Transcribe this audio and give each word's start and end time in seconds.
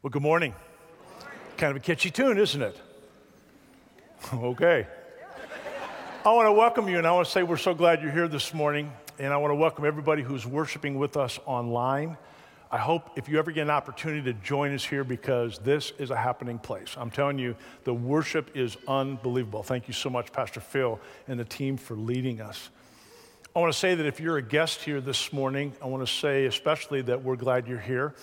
Well, 0.00 0.10
good 0.10 0.22
morning. 0.22 0.54
Kind 1.56 1.72
of 1.72 1.76
a 1.78 1.80
catchy 1.80 2.12
tune, 2.12 2.38
isn't 2.38 2.62
it? 2.62 2.80
okay. 4.32 4.86
I 6.24 6.32
want 6.32 6.46
to 6.46 6.52
welcome 6.52 6.88
you 6.88 6.98
and 6.98 7.06
I 7.06 7.10
want 7.10 7.26
to 7.26 7.32
say 7.32 7.42
we're 7.42 7.56
so 7.56 7.74
glad 7.74 8.00
you're 8.00 8.12
here 8.12 8.28
this 8.28 8.54
morning. 8.54 8.92
And 9.18 9.34
I 9.34 9.38
want 9.38 9.50
to 9.50 9.56
welcome 9.56 9.84
everybody 9.84 10.22
who's 10.22 10.46
worshiping 10.46 11.00
with 11.00 11.16
us 11.16 11.40
online. 11.46 12.16
I 12.70 12.78
hope 12.78 13.10
if 13.16 13.28
you 13.28 13.40
ever 13.40 13.50
get 13.50 13.62
an 13.62 13.70
opportunity 13.70 14.22
to 14.32 14.34
join 14.34 14.72
us 14.72 14.84
here 14.84 15.02
because 15.02 15.58
this 15.58 15.92
is 15.98 16.10
a 16.10 16.16
happening 16.16 16.60
place. 16.60 16.94
I'm 16.96 17.10
telling 17.10 17.40
you, 17.40 17.56
the 17.82 17.92
worship 17.92 18.56
is 18.56 18.76
unbelievable. 18.86 19.64
Thank 19.64 19.88
you 19.88 19.94
so 19.94 20.10
much, 20.10 20.30
Pastor 20.30 20.60
Phil 20.60 21.00
and 21.26 21.40
the 21.40 21.44
team, 21.44 21.76
for 21.76 21.96
leading 21.96 22.40
us. 22.40 22.70
I 23.56 23.58
want 23.58 23.72
to 23.72 23.78
say 23.78 23.96
that 23.96 24.06
if 24.06 24.20
you're 24.20 24.36
a 24.36 24.42
guest 24.42 24.80
here 24.82 25.00
this 25.00 25.32
morning, 25.32 25.72
I 25.82 25.86
want 25.86 26.06
to 26.06 26.12
say 26.12 26.46
especially 26.46 27.02
that 27.02 27.24
we're 27.24 27.34
glad 27.34 27.66
you're 27.66 27.80
here 27.80 28.14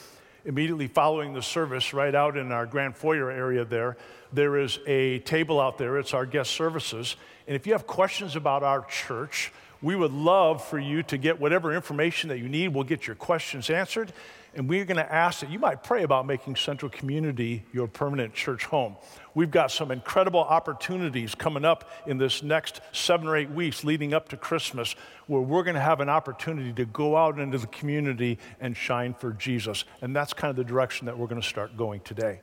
immediately 0.45 0.87
following 0.87 1.33
the 1.33 1.41
service, 1.41 1.93
right 1.93 2.13
out 2.13 2.37
in 2.37 2.51
our 2.51 2.65
grand 2.65 2.95
foyer 2.95 3.29
area 3.31 3.65
there, 3.65 3.97
there 4.31 4.57
is 4.57 4.79
a 4.85 5.19
table 5.19 5.59
out 5.59 5.77
there. 5.77 5.97
It's 5.97 6.13
our 6.13 6.25
guest 6.25 6.51
services. 6.51 7.15
And 7.47 7.55
if 7.55 7.65
you 7.67 7.73
have 7.73 7.87
questions 7.87 8.35
about 8.35 8.63
our 8.63 8.85
church, 8.85 9.51
we 9.81 9.95
would 9.95 10.13
love 10.13 10.63
for 10.63 10.79
you 10.79 11.03
to 11.03 11.17
get 11.17 11.39
whatever 11.39 11.73
information 11.73 12.29
that 12.29 12.39
you 12.39 12.49
need. 12.49 12.69
We'll 12.69 12.83
get 12.83 13.07
your 13.07 13.15
questions 13.15 13.69
answered. 13.69 14.13
And 14.55 14.69
we're 14.69 14.85
going 14.85 14.97
to 14.97 15.13
ask 15.13 15.41
that 15.41 15.51
you 15.51 15.59
might 15.59 15.83
pray 15.83 16.03
about 16.03 16.25
making 16.25 16.55
Central 16.55 16.89
Community 16.89 17.65
your 17.73 17.87
permanent 17.87 18.33
church 18.33 18.63
home. 18.63 18.95
We've 19.33 19.51
got 19.51 19.69
some 19.69 19.91
incredible 19.91 20.39
opportunities 20.39 21.35
coming 21.35 21.65
up 21.65 21.89
in 22.07 22.17
this 22.17 22.41
next 22.41 22.79
seven 22.93 23.27
or 23.27 23.35
eight 23.35 23.51
weeks 23.51 23.83
leading 23.83 24.13
up 24.13 24.29
to 24.29 24.37
Christmas 24.37 24.95
where 25.27 25.41
we're 25.41 25.63
going 25.63 25.75
to 25.75 25.81
have 25.81 25.99
an 25.99 26.07
opportunity 26.07 26.71
to 26.71 26.85
go 26.85 27.17
out 27.17 27.37
into 27.37 27.57
the 27.57 27.67
community 27.67 28.39
and 28.61 28.77
shine 28.77 29.13
for 29.13 29.33
Jesus. 29.33 29.83
And 30.01 30.15
that's 30.15 30.31
kind 30.31 30.49
of 30.49 30.55
the 30.55 30.63
direction 30.63 31.05
that 31.07 31.17
we're 31.17 31.27
going 31.27 31.41
to 31.41 31.47
start 31.47 31.75
going 31.75 31.99
today. 31.99 32.39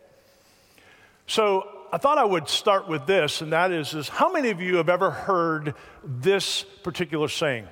So 1.26 1.66
I 1.92 1.96
thought 1.96 2.18
I 2.18 2.24
would 2.24 2.46
start 2.46 2.88
with 2.88 3.06
this, 3.06 3.40
and 3.40 3.52
that 3.54 3.70
is, 3.70 3.94
is 3.94 4.10
how 4.10 4.30
many 4.30 4.50
of 4.50 4.60
you 4.60 4.76
have 4.76 4.90
ever 4.90 5.10
heard 5.10 5.74
this 6.04 6.62
particular 6.82 7.28
saying? 7.28 7.66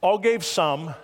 All 0.00 0.18
gave 0.18 0.44
some, 0.44 0.94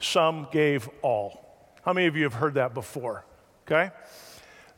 some 0.00 0.48
gave 0.50 0.88
all. 1.02 1.44
How 1.82 1.92
many 1.92 2.06
of 2.06 2.16
you 2.16 2.24
have 2.24 2.34
heard 2.34 2.54
that 2.54 2.74
before? 2.74 3.24
Okay? 3.66 3.90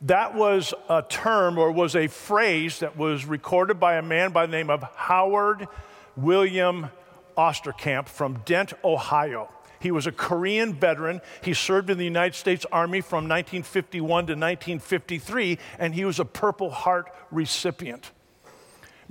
That 0.03 0.33
was 0.33 0.73
a 0.89 1.03
term 1.03 1.57
or 1.57 1.71
was 1.71 1.95
a 1.95 2.07
phrase 2.07 2.79
that 2.79 2.97
was 2.97 3.25
recorded 3.25 3.79
by 3.79 3.95
a 3.95 4.01
man 4.01 4.31
by 4.31 4.45
the 4.45 4.51
name 4.51 4.69
of 4.69 4.83
Howard 4.95 5.67
William 6.15 6.89
Osterkamp 7.37 8.07
from 8.07 8.41
Dent, 8.45 8.73
Ohio. 8.83 9.49
He 9.79 9.91
was 9.91 10.07
a 10.07 10.11
Korean 10.11 10.73
veteran. 10.73 11.21
He 11.43 11.53
served 11.53 11.89
in 11.89 11.97
the 11.97 12.03
United 12.03 12.35
States 12.35 12.65
Army 12.71 13.01
from 13.01 13.27
1951 13.27 14.07
to 14.27 14.33
1953, 14.33 15.57
and 15.79 15.93
he 15.95 16.05
was 16.05 16.19
a 16.19 16.25
Purple 16.25 16.69
Heart 16.69 17.11
recipient. 17.31 18.11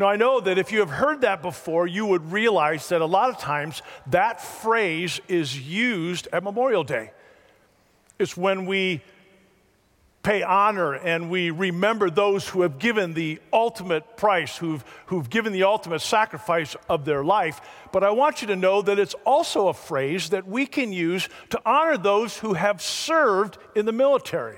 Now, 0.00 0.08
I 0.08 0.16
know 0.16 0.40
that 0.40 0.56
if 0.56 0.72
you 0.72 0.80
have 0.80 0.88
heard 0.88 1.20
that 1.20 1.42
before, 1.42 1.86
you 1.86 2.06
would 2.06 2.32
realize 2.32 2.88
that 2.88 3.02
a 3.02 3.06
lot 3.06 3.28
of 3.28 3.36
times 3.36 3.82
that 4.06 4.40
phrase 4.40 5.20
is 5.28 5.60
used 5.60 6.26
at 6.32 6.42
Memorial 6.42 6.84
Day. 6.84 7.10
It's 8.18 8.34
when 8.34 8.64
we 8.64 9.02
pay 10.22 10.42
honor 10.42 10.94
and 10.94 11.28
we 11.28 11.50
remember 11.50 12.08
those 12.08 12.48
who 12.48 12.62
have 12.62 12.78
given 12.78 13.12
the 13.12 13.40
ultimate 13.52 14.16
price, 14.16 14.56
who've, 14.56 14.82
who've 15.06 15.28
given 15.28 15.52
the 15.52 15.64
ultimate 15.64 16.00
sacrifice 16.00 16.74
of 16.88 17.04
their 17.04 17.22
life. 17.22 17.60
But 17.92 18.02
I 18.02 18.08
want 18.08 18.40
you 18.40 18.48
to 18.48 18.56
know 18.56 18.80
that 18.80 18.98
it's 18.98 19.14
also 19.26 19.68
a 19.68 19.74
phrase 19.74 20.30
that 20.30 20.46
we 20.46 20.64
can 20.64 20.94
use 20.94 21.28
to 21.50 21.60
honor 21.66 21.98
those 21.98 22.38
who 22.38 22.54
have 22.54 22.80
served 22.80 23.58
in 23.74 23.84
the 23.84 23.92
military. 23.92 24.56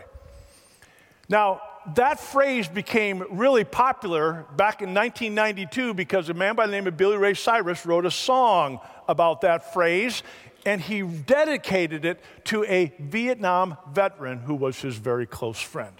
Now, 1.28 1.62
that 1.94 2.20
phrase 2.20 2.68
became 2.68 3.24
really 3.30 3.64
popular 3.64 4.46
back 4.56 4.82
in 4.82 4.94
1992 4.94 5.94
because 5.94 6.28
a 6.28 6.34
man 6.34 6.54
by 6.54 6.66
the 6.66 6.72
name 6.72 6.86
of 6.86 6.96
Billy 6.96 7.16
Ray 7.16 7.34
Cyrus 7.34 7.84
wrote 7.84 8.06
a 8.06 8.10
song 8.10 8.80
about 9.08 9.40
that 9.42 9.72
phrase, 9.72 10.22
and 10.64 10.80
he 10.80 11.02
dedicated 11.02 12.04
it 12.04 12.20
to 12.44 12.64
a 12.64 12.92
Vietnam 12.98 13.76
veteran 13.90 14.40
who 14.40 14.54
was 14.54 14.80
his 14.80 14.96
very 14.96 15.26
close 15.26 15.60
friend. 15.60 15.94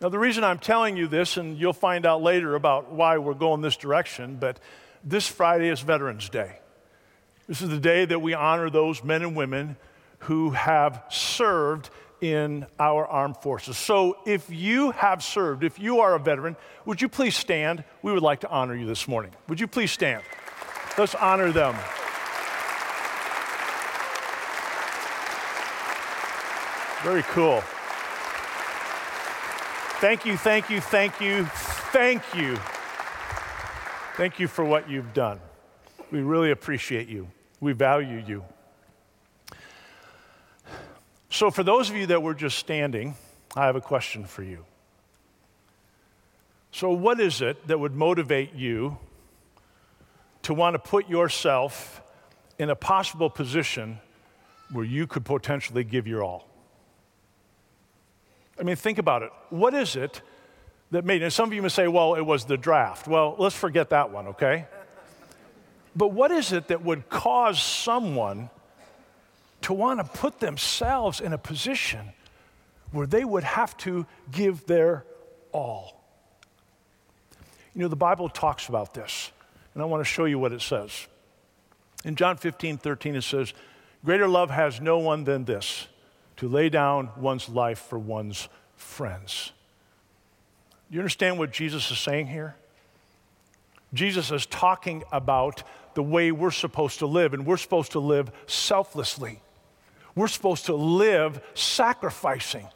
Now, 0.00 0.08
the 0.08 0.18
reason 0.18 0.44
I'm 0.44 0.58
telling 0.58 0.96
you 0.96 1.08
this, 1.08 1.36
and 1.36 1.58
you'll 1.58 1.72
find 1.72 2.06
out 2.06 2.22
later 2.22 2.54
about 2.54 2.90
why 2.90 3.18
we're 3.18 3.34
going 3.34 3.60
this 3.60 3.76
direction, 3.76 4.36
but 4.40 4.58
this 5.04 5.26
Friday 5.26 5.68
is 5.68 5.80
Veterans 5.80 6.28
Day. 6.28 6.58
This 7.46 7.62
is 7.62 7.68
the 7.68 7.80
day 7.80 8.04
that 8.04 8.20
we 8.20 8.32
honor 8.32 8.70
those 8.70 9.02
men 9.02 9.22
and 9.22 9.36
women 9.36 9.76
who 10.20 10.50
have 10.50 11.02
served 11.10 11.90
in 12.20 12.66
our 12.78 13.06
armed 13.06 13.36
forces. 13.38 13.76
So, 13.76 14.18
if 14.26 14.50
you 14.50 14.90
have 14.92 15.22
served, 15.22 15.64
if 15.64 15.78
you 15.78 16.00
are 16.00 16.14
a 16.14 16.18
veteran, 16.18 16.56
would 16.84 17.00
you 17.00 17.08
please 17.08 17.36
stand? 17.36 17.84
We 18.02 18.12
would 18.12 18.22
like 18.22 18.40
to 18.40 18.50
honor 18.50 18.74
you 18.74 18.86
this 18.86 19.08
morning. 19.08 19.32
Would 19.48 19.60
you 19.60 19.66
please 19.66 19.90
stand? 19.90 20.22
Let's 20.98 21.14
honor 21.14 21.52
them. 21.52 21.74
Very 27.02 27.22
cool. 27.22 27.62
Thank 30.00 30.26
you, 30.26 30.36
thank 30.36 30.68
you, 30.70 30.80
thank 30.80 31.20
you, 31.20 31.44
thank 31.92 32.22
you. 32.34 32.58
Thank 34.16 34.38
you 34.38 34.48
for 34.48 34.64
what 34.64 34.90
you've 34.90 35.14
done. 35.14 35.40
We 36.10 36.20
really 36.20 36.50
appreciate 36.50 37.08
you. 37.08 37.28
We 37.60 37.72
value 37.72 38.22
you. 38.26 38.44
So, 41.30 41.50
for 41.50 41.62
those 41.62 41.88
of 41.88 41.96
you 41.96 42.06
that 42.06 42.22
were 42.22 42.34
just 42.34 42.58
standing, 42.58 43.14
I 43.56 43.66
have 43.66 43.76
a 43.76 43.80
question 43.80 44.24
for 44.24 44.42
you. 44.42 44.64
So, 46.72 46.90
what 46.90 47.20
is 47.20 47.40
it 47.40 47.68
that 47.68 47.78
would 47.78 47.94
motivate 47.94 48.54
you 48.54 48.98
to 50.42 50.54
want 50.54 50.74
to 50.74 50.78
put 50.78 51.08
yourself 51.08 52.02
in 52.58 52.68
a 52.68 52.74
possible 52.74 53.30
position 53.30 54.00
where 54.72 54.84
you 54.84 55.06
could 55.06 55.24
potentially 55.24 55.84
give 55.84 56.08
your 56.08 56.24
all? 56.24 56.48
I 58.58 58.64
mean, 58.64 58.76
think 58.76 58.98
about 58.98 59.22
it. 59.22 59.30
What 59.50 59.72
is 59.72 59.94
it 59.94 60.22
that 60.90 61.04
made, 61.04 61.22
and 61.22 61.32
some 61.32 61.48
of 61.48 61.54
you 61.54 61.62
may 61.62 61.68
say, 61.68 61.86
well, 61.86 62.14
it 62.14 62.22
was 62.22 62.44
the 62.44 62.56
draft. 62.56 63.06
Well, 63.06 63.36
let's 63.38 63.54
forget 63.54 63.90
that 63.90 64.10
one, 64.10 64.28
okay? 64.28 64.66
But 65.94 66.08
what 66.08 66.32
is 66.32 66.52
it 66.52 66.68
that 66.68 66.84
would 66.84 67.08
cause 67.08 67.62
someone 67.62 68.50
to 69.62 69.72
want 69.72 70.00
to 70.00 70.04
put 70.18 70.40
themselves 70.40 71.20
in 71.20 71.32
a 71.32 71.38
position 71.38 72.12
where 72.92 73.06
they 73.06 73.24
would 73.24 73.44
have 73.44 73.76
to 73.78 74.06
give 74.30 74.66
their 74.66 75.04
all? 75.52 76.02
You 77.74 77.82
know, 77.82 77.88
the 77.88 77.96
Bible 77.96 78.28
talks 78.28 78.68
about 78.68 78.94
this, 78.94 79.30
and 79.74 79.82
I 79.82 79.86
want 79.86 80.00
to 80.00 80.04
show 80.04 80.24
you 80.24 80.38
what 80.38 80.52
it 80.52 80.62
says. 80.62 81.06
In 82.04 82.16
John 82.16 82.36
15, 82.36 82.78
13, 82.78 83.14
it 83.14 83.22
says, 83.22 83.52
Greater 84.04 84.26
love 84.26 84.50
has 84.50 84.80
no 84.80 84.98
one 84.98 85.24
than 85.24 85.44
this 85.44 85.86
to 86.38 86.48
lay 86.48 86.70
down 86.70 87.10
one's 87.16 87.48
life 87.48 87.78
for 87.78 87.98
one's 87.98 88.48
friends. 88.74 89.52
Do 90.90 90.94
you 90.94 91.00
understand 91.00 91.38
what 91.38 91.52
Jesus 91.52 91.90
is 91.90 91.98
saying 91.98 92.28
here? 92.28 92.56
Jesus 93.92 94.30
is 94.30 94.46
talking 94.46 95.04
about 95.12 95.62
the 95.94 96.02
way 96.02 96.32
we're 96.32 96.50
supposed 96.50 97.00
to 97.00 97.06
live, 97.06 97.34
and 97.34 97.44
we're 97.44 97.56
supposed 97.56 97.92
to 97.92 98.00
live 98.00 98.30
selflessly. 98.46 99.42
We're 100.14 100.28
supposed 100.28 100.66
to 100.66 100.74
live 100.74 101.40
sacrificing. 101.54 102.66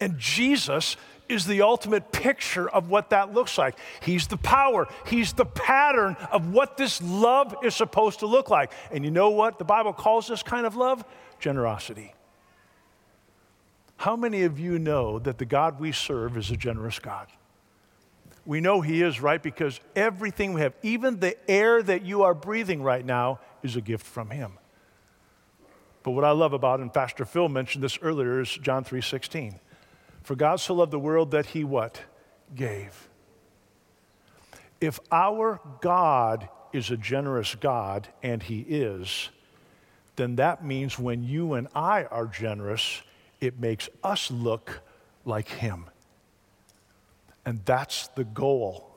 And 0.00 0.18
Jesus 0.18 0.96
is 1.28 1.46
the 1.46 1.62
ultimate 1.62 2.10
picture 2.10 2.68
of 2.68 2.90
what 2.90 3.10
that 3.10 3.32
looks 3.32 3.56
like. 3.56 3.78
He's 4.02 4.26
the 4.26 4.36
power, 4.36 4.88
He's 5.06 5.32
the 5.32 5.46
pattern 5.46 6.16
of 6.32 6.52
what 6.52 6.76
this 6.76 7.00
love 7.02 7.54
is 7.62 7.74
supposed 7.74 8.20
to 8.20 8.26
look 8.26 8.50
like. 8.50 8.72
And 8.90 9.04
you 9.04 9.10
know 9.10 9.30
what 9.30 9.58
the 9.58 9.64
Bible 9.64 9.92
calls 9.92 10.26
this 10.26 10.42
kind 10.42 10.66
of 10.66 10.76
love? 10.76 11.04
Generosity. 11.38 12.14
How 13.96 14.16
many 14.16 14.42
of 14.44 14.58
you 14.58 14.78
know 14.78 15.18
that 15.18 15.38
the 15.38 15.44
God 15.44 15.78
we 15.78 15.92
serve 15.92 16.36
is 16.36 16.50
a 16.50 16.56
generous 16.56 16.98
God? 16.98 17.28
We 18.46 18.60
know 18.60 18.80
He 18.80 19.02
is, 19.02 19.20
right? 19.20 19.42
Because 19.42 19.78
everything 19.94 20.54
we 20.54 20.62
have, 20.62 20.72
even 20.82 21.20
the 21.20 21.36
air 21.50 21.82
that 21.82 22.02
you 22.02 22.22
are 22.22 22.34
breathing 22.34 22.82
right 22.82 23.04
now, 23.04 23.40
is 23.62 23.76
a 23.76 23.80
gift 23.82 24.06
from 24.06 24.30
Him. 24.30 24.54
But 26.02 26.12
what 26.12 26.24
I 26.24 26.30
love 26.30 26.52
about, 26.52 26.80
and 26.80 26.92
Pastor 26.92 27.24
Phil 27.24 27.48
mentioned 27.48 27.84
this 27.84 27.98
earlier, 28.00 28.40
is 28.40 28.50
John 28.50 28.84
3:16. 28.84 29.60
For 30.22 30.34
God 30.34 30.60
so 30.60 30.74
loved 30.74 30.92
the 30.92 30.98
world 30.98 31.30
that 31.32 31.46
He 31.46 31.64
what? 31.64 32.02
Gave. 32.54 33.08
If 34.80 34.98
our 35.10 35.60
God 35.80 36.48
is 36.72 36.90
a 36.90 36.96
generous 36.96 37.54
God, 37.54 38.08
and 38.22 38.42
He 38.42 38.60
is, 38.60 39.30
then 40.16 40.36
that 40.36 40.64
means 40.64 40.98
when 40.98 41.22
you 41.22 41.54
and 41.54 41.68
I 41.74 42.04
are 42.04 42.26
generous, 42.26 43.02
it 43.40 43.58
makes 43.58 43.88
us 44.02 44.30
look 44.30 44.80
like 45.24 45.48
Him. 45.48 45.86
And 47.44 47.64
that's 47.64 48.08
the 48.08 48.24
goal. 48.24 48.89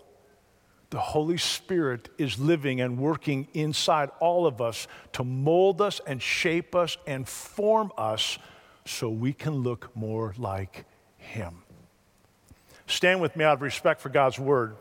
The 0.94 1.00
Holy 1.00 1.38
Spirit 1.38 2.10
is 2.20 2.38
living 2.38 2.80
and 2.80 3.00
working 3.00 3.48
inside 3.56 4.12
all 4.20 4.46
of 4.46 4.62
us 4.62 4.88
to 5.14 5.24
mold 5.24 5.82
us 5.82 6.00
and 6.06 6.22
shape 6.22 6.76
us 6.76 6.98
and 7.08 7.28
form 7.28 7.92
us 7.98 8.38
so 8.86 9.10
we 9.10 9.34
can 9.34 9.56
look 9.56 9.90
more 9.96 10.36
like 10.38 10.86
Him. 11.18 11.64
Stand 12.86 13.22
with 13.22 13.36
me 13.36 13.44
out 13.44 13.54
of 13.54 13.64
respect 13.64 14.02
for 14.02 14.10
God's 14.10 14.38
Word. 14.38 14.76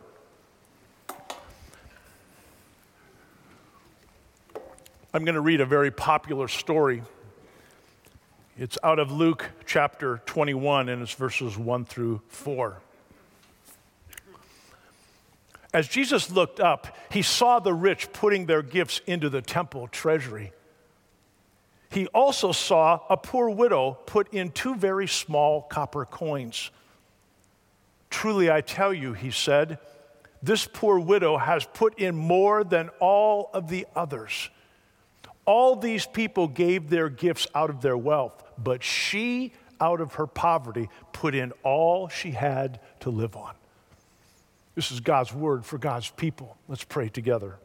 I'm 5.15 5.25
going 5.25 5.35
to 5.35 5.41
read 5.41 5.62
a 5.62 5.67
very 5.67 5.91
popular 5.91 6.47
story. 6.47 7.03
It's 8.58 8.76
out 8.82 8.99
of 8.99 9.11
Luke 9.11 9.49
chapter 9.65 10.20
21, 10.26 10.91
and 10.91 11.00
it's 11.00 11.15
verses 11.15 11.56
1 11.56 11.87
through 11.87 12.20
4. 12.29 12.81
As 15.72 15.88
Jesus 15.88 16.30
looked 16.30 16.60
up, 16.60 16.96
he 17.10 17.22
saw 17.22 17.58
the 17.58 17.72
rich 17.72 18.12
putting 18.12 18.46
their 18.46 18.62
gifts 18.62 19.00
into 19.06 19.30
the 19.30 19.40
temple 19.40 19.88
treasury. 19.88 20.52
He 21.90 22.06
also 22.08 22.52
saw 22.52 23.00
a 23.08 23.16
poor 23.16 23.48
widow 23.50 23.98
put 24.06 24.32
in 24.32 24.50
two 24.50 24.74
very 24.74 25.06
small 25.06 25.62
copper 25.62 26.04
coins. 26.04 26.70
Truly, 28.10 28.50
I 28.50 28.60
tell 28.60 28.92
you, 28.92 29.14
he 29.14 29.30
said, 29.30 29.78
this 30.42 30.69
poor 30.70 30.98
widow 30.98 31.38
has 31.38 31.64
put 31.72 31.98
in 31.98 32.16
more 32.16 32.64
than 32.64 32.90
all 32.98 33.50
of 33.54 33.69
the 33.69 33.86
others. 33.94 34.50
All 35.44 35.76
these 35.76 36.06
people 36.06 36.48
gave 36.48 36.90
their 36.90 37.08
gifts 37.08 37.46
out 37.54 37.70
of 37.70 37.80
their 37.80 37.96
wealth, 37.96 38.42
but 38.58 38.82
she, 38.82 39.52
out 39.80 40.00
of 40.00 40.14
her 40.14 40.26
poverty, 40.26 40.88
put 41.12 41.34
in 41.34 41.52
all 41.62 42.08
she 42.08 42.32
had 42.32 42.80
to 43.00 43.10
live 43.10 43.36
on. 43.36 43.54
This 44.74 44.90
is 44.90 45.00
God's 45.00 45.34
word 45.34 45.64
for 45.66 45.78
God's 45.78 46.10
people. 46.10 46.56
Let's 46.69 46.84
pray 46.84 47.08
together. 47.08 47.58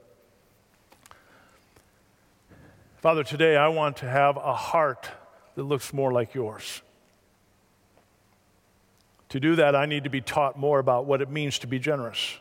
Father, 2.97 3.23
today 3.23 3.55
I 3.55 3.69
want 3.69 3.97
to 3.97 4.09
have 4.09 4.35
a 4.37 4.53
heart 4.53 5.09
that 5.55 5.63
looks 5.63 5.93
more 5.93 6.11
like 6.11 6.33
yours. 6.33 6.81
To 9.29 9.39
do 9.39 9.55
that, 9.55 9.75
I 9.75 9.85
need 9.85 10.03
to 10.03 10.09
be 10.09 10.21
taught 10.21 10.57
more 10.57 10.79
about 10.79 11.05
what 11.05 11.21
it 11.21 11.29
means 11.29 11.59
to 11.59 11.67
be 11.67 11.79
generous. 11.79 12.37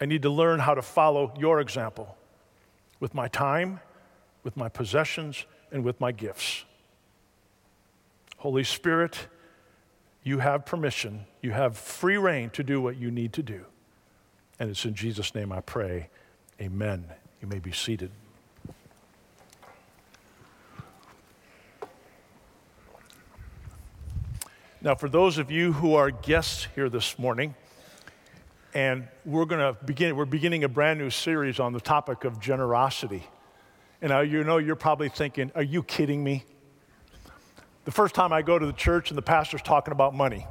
I 0.00 0.06
need 0.06 0.22
to 0.22 0.30
learn 0.30 0.60
how 0.60 0.74
to 0.74 0.82
follow 0.82 1.34
your 1.38 1.60
example 1.60 2.16
with 3.00 3.14
my 3.14 3.28
time, 3.28 3.80
with 4.44 4.56
my 4.56 4.68
possessions, 4.68 5.44
and 5.72 5.84
with 5.84 6.00
my 6.00 6.12
gifts. 6.12 6.64
Holy 8.38 8.64
Spirit, 8.64 9.26
you 10.22 10.38
have 10.38 10.66
permission, 10.66 11.26
you 11.42 11.52
have 11.52 11.76
free 11.76 12.16
reign 12.16 12.50
to 12.50 12.62
do 12.62 12.80
what 12.80 12.96
you 12.96 13.10
need 13.10 13.32
to 13.34 13.42
do. 13.42 13.64
And 14.58 14.70
it's 14.70 14.84
in 14.84 14.94
Jesus' 14.94 15.34
name 15.34 15.52
I 15.52 15.60
pray. 15.60 16.08
Amen. 16.60 17.04
You 17.40 17.48
may 17.48 17.60
be 17.60 17.72
seated. 17.72 18.10
Now, 24.80 24.94
for 24.94 25.08
those 25.08 25.38
of 25.38 25.50
you 25.50 25.72
who 25.72 25.94
are 25.94 26.10
guests 26.10 26.68
here 26.74 26.88
this 26.88 27.18
morning, 27.18 27.54
and 28.74 29.08
we're 29.24 29.44
going 29.44 29.60
to 29.60 29.84
begin, 29.84 30.14
we're 30.14 30.24
beginning 30.24 30.62
a 30.62 30.68
brand 30.68 31.00
new 31.00 31.10
series 31.10 31.58
on 31.58 31.72
the 31.72 31.80
topic 31.80 32.24
of 32.24 32.38
generosity. 32.38 33.26
And 34.00 34.10
now 34.10 34.20
you 34.20 34.44
know, 34.44 34.58
you're 34.58 34.76
probably 34.76 35.08
thinking, 35.08 35.50
are 35.54 35.62
you 35.62 35.82
kidding 35.82 36.22
me? 36.22 36.44
The 37.88 37.92
first 37.92 38.14
time 38.14 38.34
I 38.34 38.42
go 38.42 38.58
to 38.58 38.66
the 38.66 38.74
church 38.74 39.10
and 39.10 39.16
the 39.16 39.22
pastor's 39.22 39.62
talking 39.62 39.92
about 39.92 40.14
money. 40.14 40.46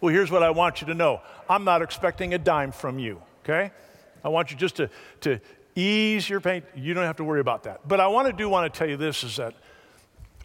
Well, 0.00 0.14
here's 0.14 0.30
what 0.30 0.44
I 0.44 0.50
want 0.50 0.80
you 0.80 0.86
to 0.86 0.94
know 0.94 1.22
I'm 1.48 1.64
not 1.64 1.82
expecting 1.82 2.34
a 2.34 2.38
dime 2.38 2.70
from 2.70 3.00
you, 3.00 3.20
okay? 3.42 3.72
I 4.22 4.28
want 4.28 4.52
you 4.52 4.56
just 4.56 4.76
to, 4.76 4.88
to 5.22 5.40
ease 5.74 6.30
your 6.30 6.40
pain. 6.40 6.62
You 6.76 6.94
don't 6.94 7.02
have 7.02 7.16
to 7.16 7.24
worry 7.24 7.40
about 7.40 7.64
that. 7.64 7.80
But 7.88 7.98
I 7.98 8.06
want 8.06 8.28
to 8.28 8.32
do 8.32 8.48
want 8.48 8.72
to 8.72 8.78
tell 8.78 8.88
you 8.88 8.96
this 8.96 9.24
is 9.24 9.38
that 9.38 9.54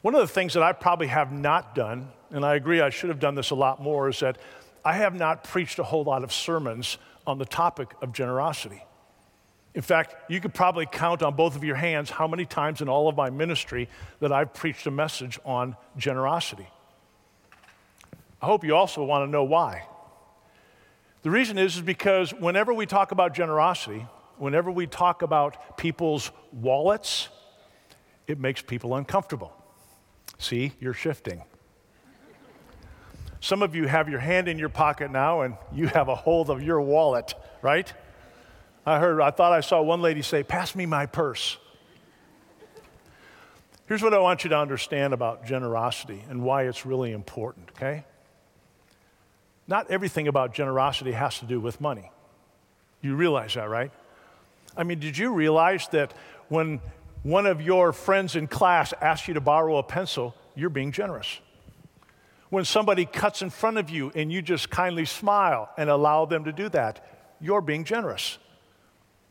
one 0.01 0.15
of 0.15 0.21
the 0.21 0.27
things 0.27 0.55
that 0.55 0.63
I 0.63 0.71
probably 0.71 1.05
have 1.05 1.31
not 1.31 1.75
done, 1.75 2.09
and 2.31 2.43
I 2.43 2.55
agree 2.55 2.81
I 2.81 2.89
should 2.89 3.09
have 3.09 3.19
done 3.19 3.35
this 3.35 3.51
a 3.51 3.55
lot 3.55 3.79
more, 3.79 4.09
is 4.09 4.21
that 4.21 4.39
I 4.83 4.93
have 4.93 5.13
not 5.13 5.43
preached 5.43 5.77
a 5.77 5.83
whole 5.83 6.03
lot 6.03 6.23
of 6.23 6.33
sermons 6.33 6.97
on 7.27 7.37
the 7.37 7.45
topic 7.45 7.93
of 8.01 8.11
generosity. 8.11 8.83
In 9.75 9.81
fact, 9.81 10.15
you 10.31 10.39
could 10.39 10.53
probably 10.53 10.85
count 10.85 11.21
on 11.21 11.35
both 11.35 11.57
of 11.57 11.63
your 11.63 11.75
hands 11.75 12.09
how 12.09 12.27
many 12.27 12.45
times 12.45 12.81
in 12.81 12.87
all 12.87 13.09
of 13.09 13.17
my 13.17 13.29
ministry 13.29 13.89
that 14.21 14.31
I've 14.31 14.53
preached 14.53 14.87
a 14.87 14.91
message 14.91 15.37
on 15.43 15.75
generosity. 15.97 16.67
I 18.41 18.45
hope 18.45 18.63
you 18.63 18.73
also 18.73 19.03
want 19.03 19.27
to 19.27 19.31
know 19.31 19.43
why. 19.43 19.83
The 21.23 21.29
reason 21.29 21.57
is, 21.57 21.75
is 21.75 21.81
because 21.81 22.33
whenever 22.33 22.73
we 22.73 22.85
talk 22.85 23.11
about 23.11 23.33
generosity, 23.33 24.07
whenever 24.37 24.71
we 24.71 24.87
talk 24.87 25.21
about 25.21 25.77
people's 25.77 26.31
wallets, 26.53 27.27
it 28.27 28.39
makes 28.39 28.61
people 28.61 28.95
uncomfortable. 28.95 29.51
See, 30.37 30.71
you're 30.79 30.93
shifting. 30.93 31.43
Some 33.41 33.61
of 33.61 33.75
you 33.75 33.87
have 33.87 34.07
your 34.07 34.19
hand 34.19 34.47
in 34.47 34.57
your 34.57 34.69
pocket 34.69 35.11
now 35.11 35.41
and 35.41 35.55
you 35.73 35.87
have 35.87 36.07
a 36.07 36.15
hold 36.15 36.49
of 36.49 36.63
your 36.63 36.79
wallet, 36.79 37.33
right? 37.61 37.91
I 38.85 38.99
heard, 38.99 39.19
I 39.19 39.31
thought 39.31 39.51
I 39.51 39.61
saw 39.61 39.81
one 39.81 40.01
lady 40.01 40.21
say, 40.21 40.43
Pass 40.43 40.75
me 40.75 40.85
my 40.85 41.05
purse. 41.05 41.57
Here's 43.87 44.01
what 44.01 44.13
I 44.13 44.19
want 44.19 44.43
you 44.43 44.49
to 44.49 44.57
understand 44.57 45.13
about 45.13 45.45
generosity 45.45 46.23
and 46.29 46.43
why 46.43 46.63
it's 46.63 46.85
really 46.85 47.11
important, 47.11 47.69
okay? 47.75 48.03
Not 49.67 49.89
everything 49.91 50.27
about 50.27 50.53
generosity 50.53 51.11
has 51.11 51.39
to 51.39 51.45
do 51.45 51.59
with 51.59 51.79
money. 51.79 52.11
You 53.01 53.15
realize 53.15 53.53
that, 53.53 53.69
right? 53.69 53.91
I 54.75 54.83
mean, 54.83 54.99
did 54.99 55.17
you 55.17 55.33
realize 55.33 55.87
that 55.89 56.13
when 56.49 56.81
one 57.21 57.45
of 57.45 57.61
your 57.61 57.93
friends 57.93 58.35
in 58.35 58.47
class 58.47 58.93
asks 59.01 59.27
you 59.27 59.35
to 59.35 59.41
borrow 59.41 59.77
a 59.77 59.83
pencil, 59.83 60.35
you're 60.55 60.69
being 60.69 60.91
generous? 60.91 61.39
When 62.49 62.65
somebody 62.65 63.05
cuts 63.05 63.41
in 63.41 63.51
front 63.51 63.77
of 63.77 63.89
you 63.89 64.11
and 64.15 64.31
you 64.31 64.41
just 64.41 64.69
kindly 64.69 65.05
smile 65.05 65.69
and 65.77 65.89
allow 65.89 66.25
them 66.25 66.45
to 66.45 66.51
do 66.51 66.69
that, 66.69 67.05
you're 67.39 67.61
being 67.61 67.83
generous. 67.83 68.39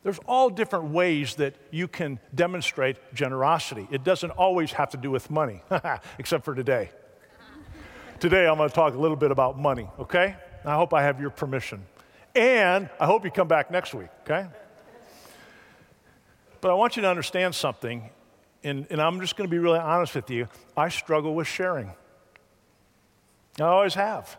There's 0.05 0.21
all 0.27 0.51
different 0.51 0.91
ways 0.91 1.37
that 1.37 1.55
you 1.71 1.89
can 1.89 2.21
demonstrate 2.35 2.99
generosity. 3.15 3.89
It 3.91 4.05
doesn't 4.05 4.31
always 4.33 4.71
have 4.73 4.91
to 4.91 4.99
do 4.99 5.11
with 5.11 5.31
money, 5.31 5.63
except 6.19 6.45
for 6.45 6.55
today. 6.55 6.91
today, 8.21 8.47
I'm 8.47 8.59
going 8.59 8.69
to 8.69 8.75
talk 8.75 8.93
a 8.95 8.99
little 8.99 9.17
bit 9.17 9.31
about 9.31 9.59
money, 9.59 9.89
okay? 9.99 10.37
I 10.63 10.75
hope 10.75 10.93
I 10.93 11.03
have 11.03 11.21
your 11.21 11.31
permission. 11.31 11.87
And 12.35 12.91
I 13.01 13.07
hope 13.07 13.25
you 13.25 13.31
come 13.31 13.49
back 13.49 13.71
next 13.71 13.95
week, 13.95 14.11
okay? 14.25 14.47
But 16.61 16.71
I 16.71 16.75
want 16.75 16.97
you 16.97 17.03
to 17.03 17.09
understand 17.09 17.55
something, 17.55 18.11
and, 18.63 18.87
and 18.91 19.01
I'm 19.01 19.21
just 19.21 19.37
going 19.37 19.49
to 19.49 19.51
be 19.51 19.59
really 19.59 19.79
honest 19.79 20.15
with 20.15 20.29
you. 20.29 20.49
I 20.77 20.91
struggle 20.91 21.35
with 21.35 21.47
sharing. 21.47 21.93
I 23.59 23.65
always 23.65 23.95
have. 23.95 24.37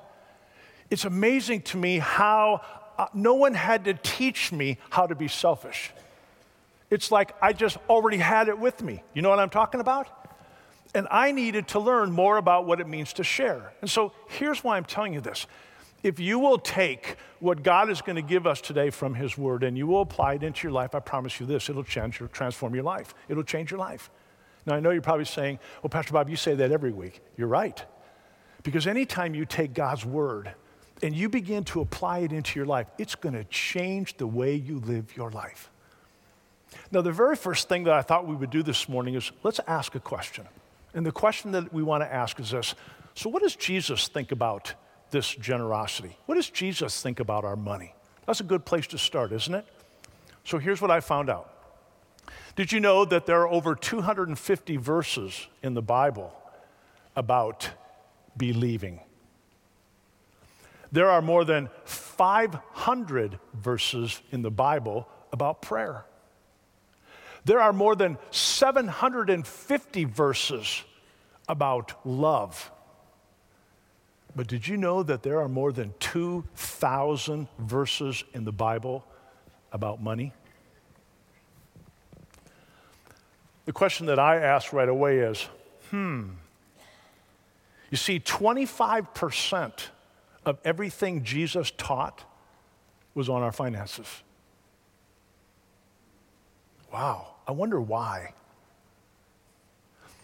It's 0.91 1.05
amazing 1.05 1.61
to 1.63 1.77
me 1.77 1.97
how 1.97 2.61
uh, 2.97 3.07
no 3.13 3.35
one 3.35 3.53
had 3.53 3.85
to 3.85 3.93
teach 3.93 4.51
me 4.51 4.77
how 4.89 5.07
to 5.07 5.15
be 5.15 5.27
selfish. 5.27 5.91
It's 6.89 7.11
like 7.11 7.35
I 7.41 7.53
just 7.53 7.77
already 7.89 8.17
had 8.17 8.47
it 8.47 8.57
with 8.57 8.81
me. 8.81 9.03
You 9.13 9.21
know 9.21 9.29
what 9.29 9.39
I'm 9.39 9.49
talking 9.49 9.81
about? 9.81 10.07
And 10.93 11.07
I 11.11 11.31
needed 11.31 11.67
to 11.69 11.79
learn 11.79 12.11
more 12.11 12.37
about 12.37 12.65
what 12.65 12.79
it 12.79 12.87
means 12.87 13.13
to 13.13 13.23
share. 13.23 13.73
And 13.81 13.89
so 13.89 14.13
here's 14.29 14.63
why 14.63 14.77
I'm 14.77 14.85
telling 14.85 15.13
you 15.13 15.21
this. 15.21 15.45
If 16.03 16.19
you 16.19 16.39
will 16.39 16.59
take 16.59 17.17
what 17.39 17.63
God 17.63 17.89
is 17.89 18.01
going 18.01 18.15
to 18.15 18.21
give 18.21 18.45
us 18.45 18.61
today 18.61 18.91
from 18.91 19.15
His 19.15 19.37
Word 19.37 19.63
and 19.63 19.77
you 19.77 19.87
will 19.87 20.01
apply 20.01 20.35
it 20.35 20.43
into 20.43 20.67
your 20.67 20.71
life, 20.71 20.93
I 20.93 20.99
promise 20.99 21.39
you 21.39 21.45
this 21.45 21.69
it'll 21.69 21.83
change 21.83 22.21
transform 22.31 22.75
your 22.75 22.83
life. 22.83 23.13
It'll 23.27 23.43
change 23.43 23.71
your 23.71 23.79
life. 23.79 24.09
Now, 24.65 24.75
I 24.75 24.79
know 24.79 24.91
you're 24.91 25.01
probably 25.01 25.25
saying, 25.25 25.59
well, 25.83 25.89
Pastor 25.89 26.13
Bob, 26.13 26.29
you 26.29 26.35
say 26.35 26.55
that 26.55 26.71
every 26.71 26.91
week. 26.91 27.21
You're 27.37 27.47
right. 27.47 27.83
Because 28.63 28.87
anytime 28.87 29.35
you 29.35 29.45
take 29.45 29.73
God's 29.73 30.05
word 30.05 30.53
and 31.01 31.15
you 31.15 31.29
begin 31.29 31.63
to 31.65 31.81
apply 31.81 32.19
it 32.19 32.31
into 32.31 32.57
your 32.59 32.65
life, 32.65 32.87
it's 32.97 33.15
going 33.15 33.33
to 33.33 33.43
change 33.45 34.17
the 34.17 34.27
way 34.27 34.55
you 34.55 34.79
live 34.79 35.15
your 35.15 35.31
life. 35.31 35.69
Now, 36.91 37.01
the 37.01 37.11
very 37.11 37.35
first 37.35 37.69
thing 37.69 37.83
that 37.85 37.93
I 37.93 38.01
thought 38.01 38.27
we 38.27 38.35
would 38.35 38.49
do 38.49 38.63
this 38.63 38.87
morning 38.87 39.15
is 39.15 39.31
let's 39.43 39.59
ask 39.67 39.95
a 39.95 39.99
question. 39.99 40.45
And 40.93 41.05
the 41.05 41.11
question 41.11 41.51
that 41.51 41.73
we 41.73 41.83
want 41.83 42.03
to 42.03 42.13
ask 42.13 42.39
is 42.39 42.51
this 42.51 42.75
So, 43.13 43.29
what 43.29 43.43
does 43.43 43.55
Jesus 43.55 44.07
think 44.07 44.31
about 44.31 44.73
this 45.11 45.35
generosity? 45.35 46.17
What 46.25 46.35
does 46.35 46.49
Jesus 46.49 47.01
think 47.01 47.19
about 47.19 47.45
our 47.45 47.55
money? 47.55 47.93
That's 48.25 48.39
a 48.39 48.45
good 48.45 48.65
place 48.65 48.87
to 48.87 48.97
start, 48.97 49.31
isn't 49.31 49.53
it? 49.53 49.65
So, 50.43 50.57
here's 50.57 50.81
what 50.81 50.91
I 50.91 50.99
found 50.99 51.29
out. 51.29 51.51
Did 52.55 52.71
you 52.71 52.79
know 52.79 53.03
that 53.05 53.25
there 53.25 53.41
are 53.41 53.49
over 53.49 53.75
250 53.75 54.77
verses 54.77 55.47
in 55.61 55.73
the 55.73 55.81
Bible 55.81 56.33
about 57.15 57.69
believing. 58.37 58.99
There 60.95 61.11
are 61.11 61.21
more 61.21 61.43
than 61.43 61.67
500 61.83 63.37
verses 63.53 64.21
in 64.31 64.43
the 64.43 64.49
Bible 64.49 65.09
about 65.33 65.61
prayer. 65.61 66.05
There 67.43 67.59
are 67.59 67.73
more 67.73 67.97
than 67.97 68.17
750 68.31 70.05
verses 70.05 70.83
about 71.49 71.99
love. 72.05 72.71
But 74.37 74.47
did 74.47 74.69
you 74.69 74.77
know 74.77 75.03
that 75.03 75.21
there 75.21 75.41
are 75.41 75.49
more 75.49 75.73
than 75.73 75.93
2,000 75.99 77.49
verses 77.59 78.23
in 78.33 78.45
the 78.45 78.53
Bible 78.53 79.05
about 79.73 80.01
money? 80.01 80.31
The 83.65 83.73
question 83.73 84.05
that 84.05 84.17
I 84.17 84.37
ask 84.37 84.71
right 84.71 84.87
away 84.87 85.19
is 85.19 85.45
Hmm. 85.89 86.29
You 87.91 87.97
see, 87.97 88.21
25% 88.21 89.89
of 90.45 90.59
everything 90.63 91.23
Jesus 91.23 91.71
taught 91.71 92.23
was 93.13 93.29
on 93.29 93.41
our 93.41 93.51
finances. 93.51 94.23
Wow, 96.91 97.35
I 97.47 97.51
wonder 97.51 97.81
why. 97.81 98.33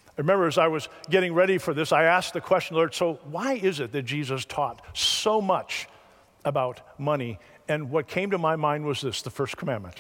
I 0.10 0.22
remember 0.22 0.46
as 0.46 0.58
I 0.58 0.68
was 0.68 0.90
getting 1.10 1.34
ready 1.34 1.58
for 1.58 1.74
this, 1.74 1.92
I 1.92 2.04
asked 2.04 2.34
the 2.34 2.42
question, 2.42 2.76
Lord, 2.76 2.94
so 2.94 3.20
why 3.30 3.54
is 3.54 3.80
it 3.80 3.92
that 3.94 4.04
Jesus 4.04 4.46
taught 4.46 4.82
so 4.96 5.42
much 5.42 5.88
about 6.46 7.00
money? 7.00 7.40
And 7.68 7.90
what 7.90 8.08
came 8.08 8.32
to 8.32 8.38
my 8.38 8.56
mind 8.56 8.86
was 8.86 9.02
this 9.02 9.22
the 9.22 9.30
first 9.30 9.58
commandment 9.58 9.96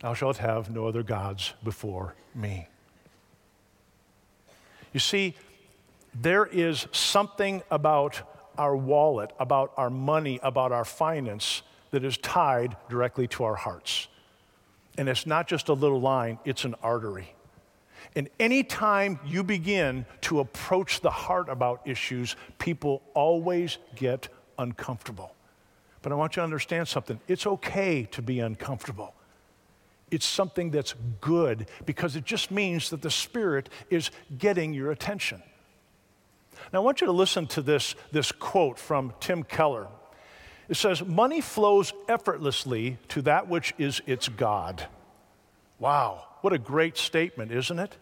Thou 0.00 0.14
shalt 0.14 0.36
have 0.36 0.70
no 0.70 0.86
other 0.86 1.02
gods 1.02 1.54
before 1.64 2.14
me. 2.34 2.68
You 4.92 5.00
see, 5.00 5.34
there 6.14 6.46
is 6.46 6.86
something 6.92 7.62
about 7.70 8.22
our 8.58 8.76
wallet, 8.76 9.32
about 9.38 9.72
our 9.76 9.90
money, 9.90 10.40
about 10.42 10.72
our 10.72 10.84
finance 10.84 11.62
that 11.90 12.04
is 12.04 12.16
tied 12.18 12.76
directly 12.88 13.28
to 13.28 13.44
our 13.44 13.54
hearts. 13.54 14.08
And 14.98 15.08
it's 15.08 15.26
not 15.26 15.46
just 15.46 15.68
a 15.68 15.72
little 15.72 16.00
line, 16.00 16.38
it's 16.44 16.64
an 16.64 16.74
artery. 16.82 17.34
And 18.14 18.28
anytime 18.40 19.20
you 19.26 19.44
begin 19.44 20.06
to 20.22 20.40
approach 20.40 21.00
the 21.00 21.10
heart 21.10 21.48
about 21.48 21.82
issues, 21.84 22.34
people 22.58 23.02
always 23.14 23.78
get 23.94 24.28
uncomfortable. 24.58 25.34
But 26.02 26.12
I 26.12 26.14
want 26.14 26.36
you 26.36 26.40
to 26.40 26.44
understand 26.44 26.88
something 26.88 27.20
it's 27.28 27.46
okay 27.46 28.04
to 28.12 28.22
be 28.22 28.40
uncomfortable. 28.40 29.12
It's 30.10 30.24
something 30.24 30.70
that's 30.70 30.94
good 31.20 31.66
because 31.84 32.14
it 32.14 32.24
just 32.24 32.50
means 32.50 32.90
that 32.90 33.02
the 33.02 33.10
Spirit 33.10 33.68
is 33.90 34.10
getting 34.38 34.72
your 34.72 34.92
attention. 34.92 35.42
Now, 36.72 36.80
I 36.80 36.82
want 36.82 37.00
you 37.00 37.06
to 37.06 37.12
listen 37.12 37.46
to 37.48 37.62
this, 37.62 37.94
this 38.12 38.32
quote 38.32 38.78
from 38.78 39.12
Tim 39.20 39.42
Keller. 39.42 39.88
It 40.68 40.76
says, 40.76 41.04
Money 41.04 41.40
flows 41.40 41.92
effortlessly 42.08 42.98
to 43.08 43.22
that 43.22 43.48
which 43.48 43.74
is 43.78 44.02
its 44.06 44.28
God. 44.28 44.86
Wow, 45.78 46.26
what 46.40 46.52
a 46.52 46.58
great 46.58 46.96
statement, 46.96 47.52
isn't 47.52 47.78
it? 47.78 47.96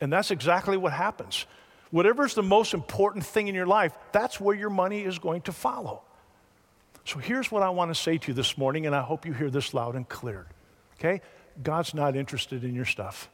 And 0.00 0.12
that's 0.12 0.30
exactly 0.30 0.76
what 0.76 0.92
happens. 0.92 1.46
Whatever's 1.90 2.34
the 2.34 2.42
most 2.42 2.74
important 2.74 3.24
thing 3.24 3.48
in 3.48 3.54
your 3.54 3.66
life, 3.66 3.92
that's 4.12 4.40
where 4.40 4.56
your 4.56 4.70
money 4.70 5.02
is 5.02 5.18
going 5.18 5.42
to 5.42 5.52
follow. 5.52 6.02
So 7.04 7.18
here's 7.18 7.50
what 7.50 7.62
I 7.62 7.70
want 7.70 7.94
to 7.94 8.00
say 8.00 8.18
to 8.18 8.28
you 8.28 8.34
this 8.34 8.56
morning, 8.56 8.86
and 8.86 8.94
I 8.94 9.02
hope 9.02 9.26
you 9.26 9.32
hear 9.32 9.50
this 9.50 9.74
loud 9.74 9.94
and 9.94 10.08
clear. 10.08 10.46
Okay? 10.98 11.20
God's 11.62 11.94
not 11.94 12.16
interested 12.16 12.64
in 12.64 12.74
your 12.74 12.84
stuff. 12.84 13.28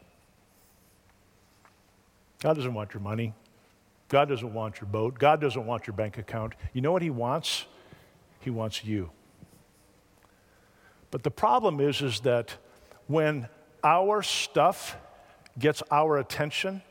God 2.41 2.55
doesn't 2.55 2.75
want 2.75 2.95
your 2.95 3.03
money. 3.03 3.35
God 4.09 4.29
doesn't 4.29 4.55
want 4.55 4.81
your 4.81 4.89
boat. 4.89 5.19
God 5.19 5.41
doesn't 5.41 5.67
want 5.67 5.87
your 5.87 5.95
bank 5.95 6.19
account. 6.19 6.55
You 6.73 6.81
know 6.81 6.93
what 6.93 7.03
He 7.03 7.11
wants? 7.11 7.67
He 8.41 8.51
wants 8.51 8.85
you. 8.85 9.11
But 11.11 11.23
the 11.23 11.31
problem 11.31 11.81
is, 11.81 12.01
is 12.03 12.21
that 12.21 12.57
when 13.07 13.49
our 13.83 14.23
stuff 14.23 14.97
gets 15.59 15.83
our 15.91 16.19
attention, 16.19 16.83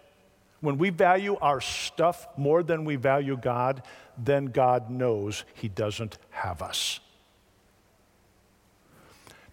when 0.61 0.77
we 0.77 0.89
value 0.89 1.37
our 1.37 1.61
stuff 1.61 2.27
more 2.37 2.63
than 2.63 2.85
we 2.85 2.95
value 2.95 3.37
God, 3.37 3.83
then 4.17 4.45
God 4.45 4.89
knows 4.89 5.43
He 5.53 5.67
doesn't 5.67 6.17
have 6.29 6.61
us. 6.61 6.99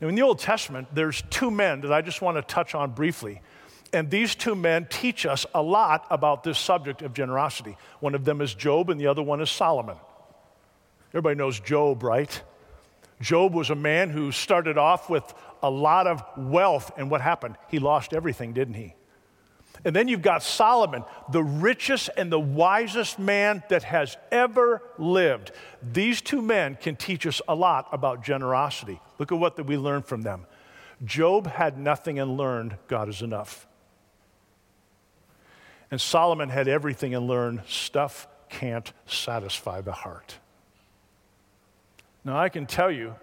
Now, 0.00 0.08
in 0.08 0.14
the 0.14 0.22
Old 0.22 0.38
Testament, 0.38 0.88
there's 0.92 1.22
two 1.30 1.50
men 1.50 1.80
that 1.82 1.92
I 1.92 2.02
just 2.02 2.20
want 2.20 2.36
to 2.36 2.42
touch 2.42 2.74
on 2.74 2.90
briefly. 2.90 3.40
And 3.94 4.10
these 4.10 4.34
two 4.34 4.56
men 4.56 4.88
teach 4.90 5.24
us 5.24 5.46
a 5.54 5.62
lot 5.62 6.04
about 6.10 6.42
this 6.42 6.58
subject 6.58 7.00
of 7.00 7.14
generosity. 7.14 7.76
One 8.00 8.16
of 8.16 8.24
them 8.24 8.40
is 8.40 8.52
Job, 8.52 8.90
and 8.90 9.00
the 9.00 9.06
other 9.06 9.22
one 9.22 9.40
is 9.40 9.50
Solomon. 9.50 9.96
Everybody 11.10 11.36
knows 11.36 11.60
Job, 11.60 12.02
right? 12.02 12.42
Job 13.20 13.54
was 13.54 13.70
a 13.70 13.76
man 13.76 14.10
who 14.10 14.32
started 14.32 14.78
off 14.78 15.08
with 15.08 15.32
a 15.62 15.70
lot 15.70 16.08
of 16.08 16.24
wealth, 16.36 16.90
and 16.96 17.08
what 17.08 17.20
happened? 17.20 17.54
He 17.68 17.78
lost 17.78 18.12
everything, 18.12 18.52
didn't 18.52 18.74
he? 18.74 18.96
And 19.84 19.94
then 19.94 20.08
you've 20.08 20.22
got 20.22 20.42
Solomon, 20.42 21.04
the 21.30 21.44
richest 21.44 22.10
and 22.16 22.32
the 22.32 22.40
wisest 22.40 23.20
man 23.20 23.62
that 23.68 23.84
has 23.84 24.16
ever 24.32 24.82
lived. 24.98 25.52
These 25.80 26.20
two 26.20 26.42
men 26.42 26.76
can 26.80 26.96
teach 26.96 27.28
us 27.28 27.40
a 27.46 27.54
lot 27.54 27.86
about 27.92 28.24
generosity. 28.24 29.00
Look 29.20 29.30
at 29.30 29.38
what 29.38 29.64
we 29.64 29.76
learned 29.76 30.06
from 30.06 30.22
them. 30.22 30.46
Job 31.04 31.46
had 31.46 31.78
nothing 31.78 32.18
and 32.18 32.36
learned 32.36 32.76
God 32.88 33.08
is 33.08 33.22
enough. 33.22 33.68
And 35.94 36.00
Solomon 36.00 36.48
had 36.48 36.66
everything 36.66 37.14
and 37.14 37.28
learned 37.28 37.62
stuff 37.68 38.26
can't 38.48 38.92
satisfy 39.06 39.80
the 39.80 39.92
heart. 39.92 40.40
Now, 42.24 42.36
I 42.36 42.48
can 42.48 42.66
tell 42.66 42.90
you, 42.90 43.14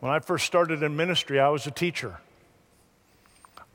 when 0.00 0.12
I 0.12 0.18
first 0.18 0.44
started 0.44 0.82
in 0.82 0.94
ministry, 0.94 1.40
I 1.40 1.48
was 1.48 1.66
a 1.66 1.70
teacher. 1.70 2.18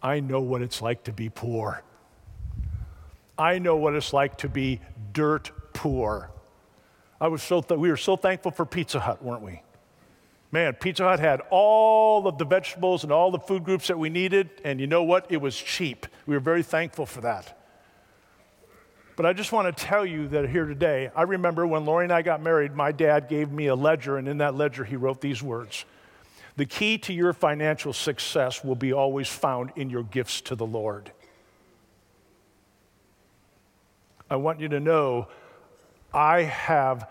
I 0.03 0.20
know 0.20 0.39
what 0.39 0.62
it's 0.62 0.84
like 0.84 1.06
to 1.06 1.12
be 1.12 1.29
poor. 1.29 1.82
I 3.39 3.58
know 3.58 3.75
what 3.75 3.96
it's 3.96 4.13
like 4.13 4.38
to 4.38 4.50
be 4.50 4.82
dirt 5.13 5.50
poor. 5.74 6.29
I 7.20 7.29
was 7.29 7.41
so 7.41 7.62
th- 7.62 7.79
we 7.79 7.89
were 7.89 7.98
so 7.98 8.15
thankful 8.15 8.51
for 8.51 8.67
Pizza 8.67 9.00
Hut, 9.00 9.24
weren't 9.24 9.41
we? 9.41 9.63
Man, 10.51 10.75
Pizza 10.75 11.06
Hut 11.06 11.20
had 11.20 11.41
all 11.50 12.27
of 12.27 12.38
the 12.38 12.46
vegetables 12.46 13.01
and 13.01 13.12
all 13.12 13.32
the 13.32 13.39
food 13.39 13.63
groups 13.63 13.88
that 13.88 13.98
we 13.98 14.12
needed, 14.12 14.51
and 14.63 14.79
you 14.79 14.86
know 14.86 15.01
what? 15.01 15.25
It 15.32 15.41
was 15.41 15.58
cheap. 15.58 16.06
We 16.27 16.36
were 16.36 16.39
very 16.39 16.62
thankful 16.62 17.08
for 17.08 17.22
that. 17.22 17.56
But 19.17 19.25
I 19.25 19.33
just 19.33 19.51
want 19.51 19.75
to 19.75 19.83
tell 19.83 20.05
you 20.05 20.27
that 20.27 20.47
here 20.47 20.65
today, 20.65 21.09
I 21.15 21.24
remember 21.24 21.65
when 21.65 21.86
Lori 21.86 22.05
and 22.05 22.13
I 22.13 22.21
got 22.21 22.39
married, 22.39 22.75
my 22.75 22.91
dad 22.91 23.27
gave 23.27 23.51
me 23.51 23.65
a 23.65 23.74
ledger, 23.74 24.17
and 24.17 24.27
in 24.27 24.38
that 24.38 24.53
ledger, 24.53 24.86
he 24.86 24.95
wrote 24.95 25.21
these 25.21 25.41
words 25.41 25.86
The 26.55 26.67
key 26.67 27.00
to 27.00 27.13
your 27.13 27.33
financial 27.33 27.93
success 27.93 28.63
will 28.63 28.75
be 28.75 28.93
always 28.93 29.27
found 29.27 29.71
in 29.75 29.89
your 29.89 30.03
gifts 30.03 30.39
to 30.41 30.55
the 30.55 30.67
Lord. 30.67 31.12
I 34.29 34.36
want 34.36 34.59
you 34.59 34.67
to 34.69 34.79
know 34.79 35.29
I 36.13 36.43
have 36.43 37.09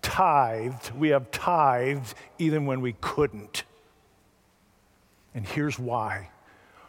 tithed, 0.00 0.92
we 0.96 1.08
have 1.08 1.32
tithed 1.32 2.14
even 2.38 2.66
when 2.66 2.80
we 2.80 2.92
couldn't. 3.00 3.64
And 5.34 5.44
here's 5.44 5.76
why 5.76 6.30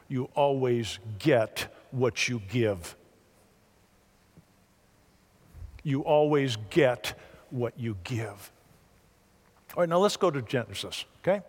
you 0.07 0.29
always 0.35 0.99
get 1.17 1.73
what 1.89 2.27
you 2.29 2.39
give. 2.51 2.95
You 5.83 6.01
always 6.01 6.57
get 6.69 7.13
what 7.49 7.77
you 7.77 7.97
give. 8.03 8.51
All 9.75 9.81
right, 9.81 9.89
now 9.89 9.99
let's 9.99 10.17
go 10.17 10.31
to 10.31 10.41
Genesis, 10.41 11.05
okay? 11.21 11.41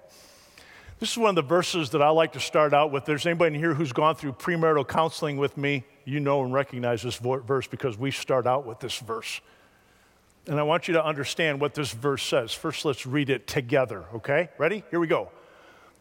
This 0.98 1.10
is 1.10 1.18
one 1.18 1.30
of 1.30 1.34
the 1.34 1.42
verses 1.42 1.90
that 1.90 2.02
I 2.02 2.08
like 2.10 2.32
to 2.32 2.40
start 2.40 2.72
out 2.72 2.90
with. 2.92 3.04
There's 3.04 3.26
anybody 3.26 3.54
in 3.54 3.60
here 3.60 3.74
who's 3.74 3.92
gone 3.92 4.14
through 4.14 4.32
premarital 4.34 4.88
counseling 4.88 5.36
with 5.36 5.56
me 5.56 5.84
you 6.04 6.20
know 6.20 6.44
and 6.44 6.52
recognize 6.52 7.02
this 7.02 7.16
verse 7.16 7.66
because 7.66 7.98
we 7.98 8.10
start 8.10 8.46
out 8.46 8.66
with 8.66 8.80
this 8.80 8.98
verse. 8.98 9.40
And 10.46 10.60
I 10.60 10.62
want 10.62 10.88
you 10.88 10.94
to 10.94 11.04
understand 11.04 11.60
what 11.60 11.74
this 11.74 11.92
verse 11.92 12.22
says. 12.22 12.52
First, 12.52 12.84
let's 12.84 13.06
read 13.06 13.30
it 13.30 13.46
together, 13.46 14.04
okay? 14.14 14.50
Ready? 14.58 14.84
Here 14.90 15.00
we 15.00 15.06
go. 15.06 15.30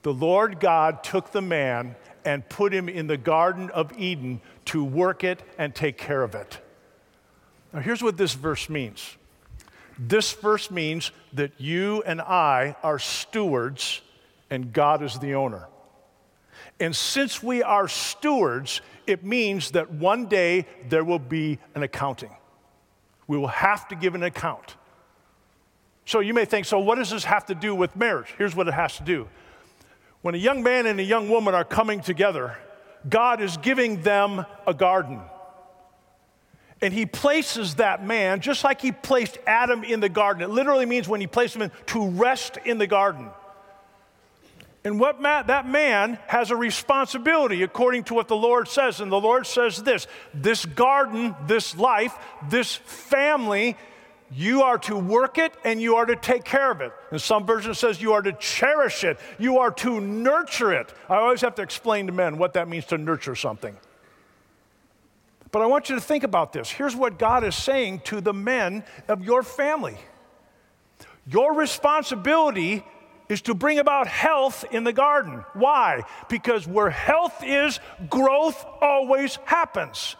The 0.03 0.13
Lord 0.13 0.59
God 0.59 1.03
took 1.03 1.31
the 1.31 1.41
man 1.41 1.95
and 2.25 2.47
put 2.49 2.73
him 2.73 2.89
in 2.89 3.07
the 3.07 3.17
Garden 3.17 3.69
of 3.71 3.97
Eden 3.97 4.41
to 4.65 4.83
work 4.83 5.23
it 5.23 5.41
and 5.57 5.73
take 5.73 5.97
care 5.97 6.23
of 6.23 6.35
it. 6.35 6.59
Now, 7.73 7.79
here's 7.79 8.03
what 8.03 8.17
this 8.17 8.33
verse 8.33 8.69
means 8.69 9.17
this 9.97 10.33
verse 10.33 10.71
means 10.71 11.11
that 11.33 11.51
you 11.59 12.03
and 12.05 12.21
I 12.21 12.75
are 12.83 12.99
stewards 12.99 14.01
and 14.49 14.73
God 14.73 15.03
is 15.03 15.19
the 15.19 15.35
owner. 15.35 15.67
And 16.79 16.95
since 16.95 17.43
we 17.43 17.63
are 17.63 17.87
stewards, 17.87 18.81
it 19.05 19.23
means 19.23 19.71
that 19.71 19.91
one 19.91 20.25
day 20.25 20.65
there 20.89 21.03
will 21.03 21.19
be 21.19 21.59
an 21.75 21.83
accounting. 21.83 22.35
We 23.27 23.37
will 23.37 23.47
have 23.47 23.87
to 23.89 23.95
give 23.95 24.15
an 24.15 24.23
account. 24.23 24.75
So 26.05 26.19
you 26.19 26.33
may 26.33 26.45
think, 26.45 26.65
so 26.65 26.79
what 26.79 26.95
does 26.95 27.11
this 27.11 27.23
have 27.23 27.45
to 27.45 27.55
do 27.55 27.73
with 27.73 27.95
marriage? 27.95 28.33
Here's 28.37 28.55
what 28.55 28.67
it 28.67 28.73
has 28.73 28.97
to 28.97 29.03
do. 29.03 29.29
When 30.21 30.35
a 30.35 30.37
young 30.39 30.63
man 30.63 30.85
and 30.85 30.99
a 30.99 31.03
young 31.03 31.29
woman 31.29 31.53
are 31.53 31.63
coming 31.63 32.01
together, 32.01 32.57
God 33.07 33.41
is 33.41 33.57
giving 33.57 34.01
them 34.01 34.45
a 34.65 34.73
garden. 34.73 35.21
And 36.83 36.93
he 36.93 37.05
places 37.05 37.75
that 37.75 38.05
man, 38.05 38.41
just 38.41 38.65
like 38.65 38.81
he 38.81 38.91
placed 38.91 39.37
Adam 39.47 39.85
in 39.85 40.01
the 40.01 40.09
garden. 40.09 40.43
It 40.43 40.49
literally 40.49 40.85
means 40.85 41.07
when 41.07 41.21
he 41.21 41.27
placed 41.27 41.55
him 41.55 41.61
in, 41.61 41.71
to 41.87 42.09
rest 42.09 42.57
in 42.65 42.77
the 42.77 42.87
garden. 42.87 43.29
And 44.83 44.99
what 44.99 45.21
that 45.21 45.65
man 45.65 46.19
has 46.27 46.51
a 46.51 46.57
responsibility 46.57 47.63
according 47.63 48.03
to 48.05 48.13
what 48.13 48.27
the 48.27 48.35
Lord 48.35 48.67
says. 48.67 48.99
And 48.99 49.09
the 49.09 49.19
Lord 49.19 49.47
says 49.47 49.81
this 49.81 50.07
this 50.33 50.65
garden, 50.65 51.33
this 51.47 51.77
life, 51.77 52.17
this 52.49 52.75
family, 52.75 53.77
you 54.29 54.63
are 54.63 54.77
to 54.79 54.97
work 54.97 55.37
it 55.37 55.53
and 55.63 55.81
you 55.81 55.95
are 55.95 56.05
to 56.05 56.17
take 56.17 56.43
care 56.43 56.69
of 56.69 56.81
it. 56.81 56.91
And 57.11 57.21
some 57.21 57.45
version 57.45 57.73
says 57.75 58.01
you 58.01 58.11
are 58.11 58.21
to 58.21 58.33
cherish 58.33 59.05
it, 59.05 59.21
you 59.39 59.59
are 59.59 59.71
to 59.71 60.01
nurture 60.01 60.73
it. 60.73 60.93
I 61.07 61.15
always 61.15 61.39
have 61.41 61.55
to 61.55 61.61
explain 61.61 62.07
to 62.07 62.11
men 62.11 62.37
what 62.37 62.55
that 62.55 62.67
means 62.67 62.83
to 62.87 62.97
nurture 62.97 63.35
something. 63.35 63.77
But 65.53 65.61
I 65.61 65.67
want 65.67 65.87
you 65.87 65.95
to 65.95 66.01
think 66.01 66.23
about 66.23 66.51
this. 66.51 66.71
Here's 66.71 66.95
what 66.95 67.19
God 67.19 67.43
is 67.43 67.55
saying 67.55 68.01
to 68.05 68.19
the 68.19 68.33
men 68.33 68.83
of 69.07 69.23
your 69.23 69.43
family 69.43 69.95
Your 71.27 71.53
responsibility 71.53 72.83
is 73.29 73.43
to 73.43 73.53
bring 73.53 73.77
about 73.77 74.07
health 74.07 74.65
in 74.71 74.83
the 74.83 74.91
garden. 74.91 75.45
Why? 75.53 76.01
Because 76.27 76.67
where 76.67 76.89
health 76.89 77.43
is, 77.43 77.79
growth 78.09 78.65
always 78.81 79.37
happens. 79.45 80.15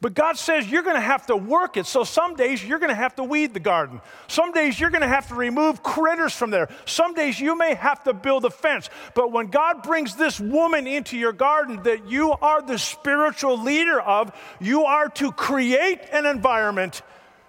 But 0.00 0.14
God 0.14 0.38
says 0.38 0.70
you're 0.70 0.84
going 0.84 0.94
to 0.94 1.00
have 1.00 1.26
to 1.26 1.36
work 1.36 1.76
it. 1.76 1.86
So 1.86 2.04
some 2.04 2.36
days 2.36 2.64
you're 2.64 2.78
going 2.78 2.90
to 2.90 2.94
have 2.94 3.16
to 3.16 3.24
weed 3.24 3.52
the 3.52 3.60
garden. 3.60 4.00
Some 4.28 4.52
days 4.52 4.78
you're 4.78 4.90
going 4.90 5.02
to 5.02 5.08
have 5.08 5.26
to 5.28 5.34
remove 5.34 5.82
critters 5.82 6.32
from 6.32 6.50
there. 6.50 6.68
Some 6.86 7.14
days 7.14 7.40
you 7.40 7.58
may 7.58 7.74
have 7.74 8.04
to 8.04 8.12
build 8.12 8.44
a 8.44 8.50
fence. 8.50 8.90
But 9.14 9.32
when 9.32 9.48
God 9.48 9.82
brings 9.82 10.14
this 10.14 10.38
woman 10.38 10.86
into 10.86 11.18
your 11.18 11.32
garden 11.32 11.82
that 11.82 12.08
you 12.08 12.30
are 12.30 12.62
the 12.62 12.78
spiritual 12.78 13.60
leader 13.60 14.00
of, 14.00 14.30
you 14.60 14.84
are 14.84 15.08
to 15.10 15.32
create 15.32 16.00
an 16.12 16.26
environment 16.26 17.02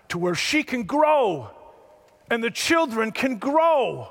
to 0.07 0.17
where 0.17 0.35
she 0.35 0.63
can 0.63 0.83
grow 0.83 1.51
and 2.31 2.43
the 2.43 2.51
children 2.51 3.11
can 3.11 3.37
grow. 3.37 4.07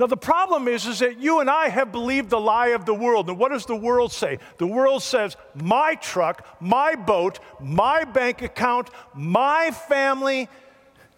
Now, 0.00 0.06
the 0.06 0.16
problem 0.16 0.66
is, 0.66 0.86
is 0.86 1.00
that 1.00 1.20
you 1.20 1.40
and 1.40 1.50
I 1.50 1.68
have 1.68 1.92
believed 1.92 2.30
the 2.30 2.40
lie 2.40 2.68
of 2.68 2.86
the 2.86 2.94
world. 2.94 3.28
And 3.28 3.38
what 3.38 3.50
does 3.50 3.66
the 3.66 3.76
world 3.76 4.12
say? 4.12 4.38
The 4.56 4.66
world 4.66 5.02
says, 5.02 5.36
my 5.54 5.94
truck, 5.96 6.46
my 6.58 6.94
boat, 6.94 7.38
my 7.60 8.04
bank 8.04 8.40
account, 8.40 8.88
my 9.12 9.70
family, 9.70 10.48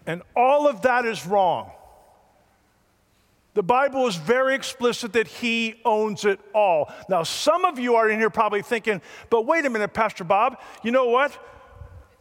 and 0.05 0.21
all 0.35 0.67
of 0.67 0.81
that 0.81 1.05
is 1.05 1.25
wrong. 1.25 1.71
The 3.53 3.63
Bible 3.63 4.05
is 4.05 4.17
very 4.17 4.53
explicit 4.53 5.13
that 5.13 5.29
He 5.29 5.75
owns 5.85 6.25
it 6.25 6.41
all. 6.53 6.91
Now, 7.07 7.23
some 7.23 7.63
of 7.63 7.79
you 7.79 7.95
are 7.95 8.09
in 8.09 8.19
here 8.19 8.29
probably 8.29 8.63
thinking, 8.63 9.01
but 9.29 9.45
wait 9.45 9.63
a 9.63 9.69
minute, 9.69 9.93
Pastor 9.93 10.25
Bob, 10.25 10.59
you 10.83 10.91
know 10.91 11.05
what? 11.05 11.31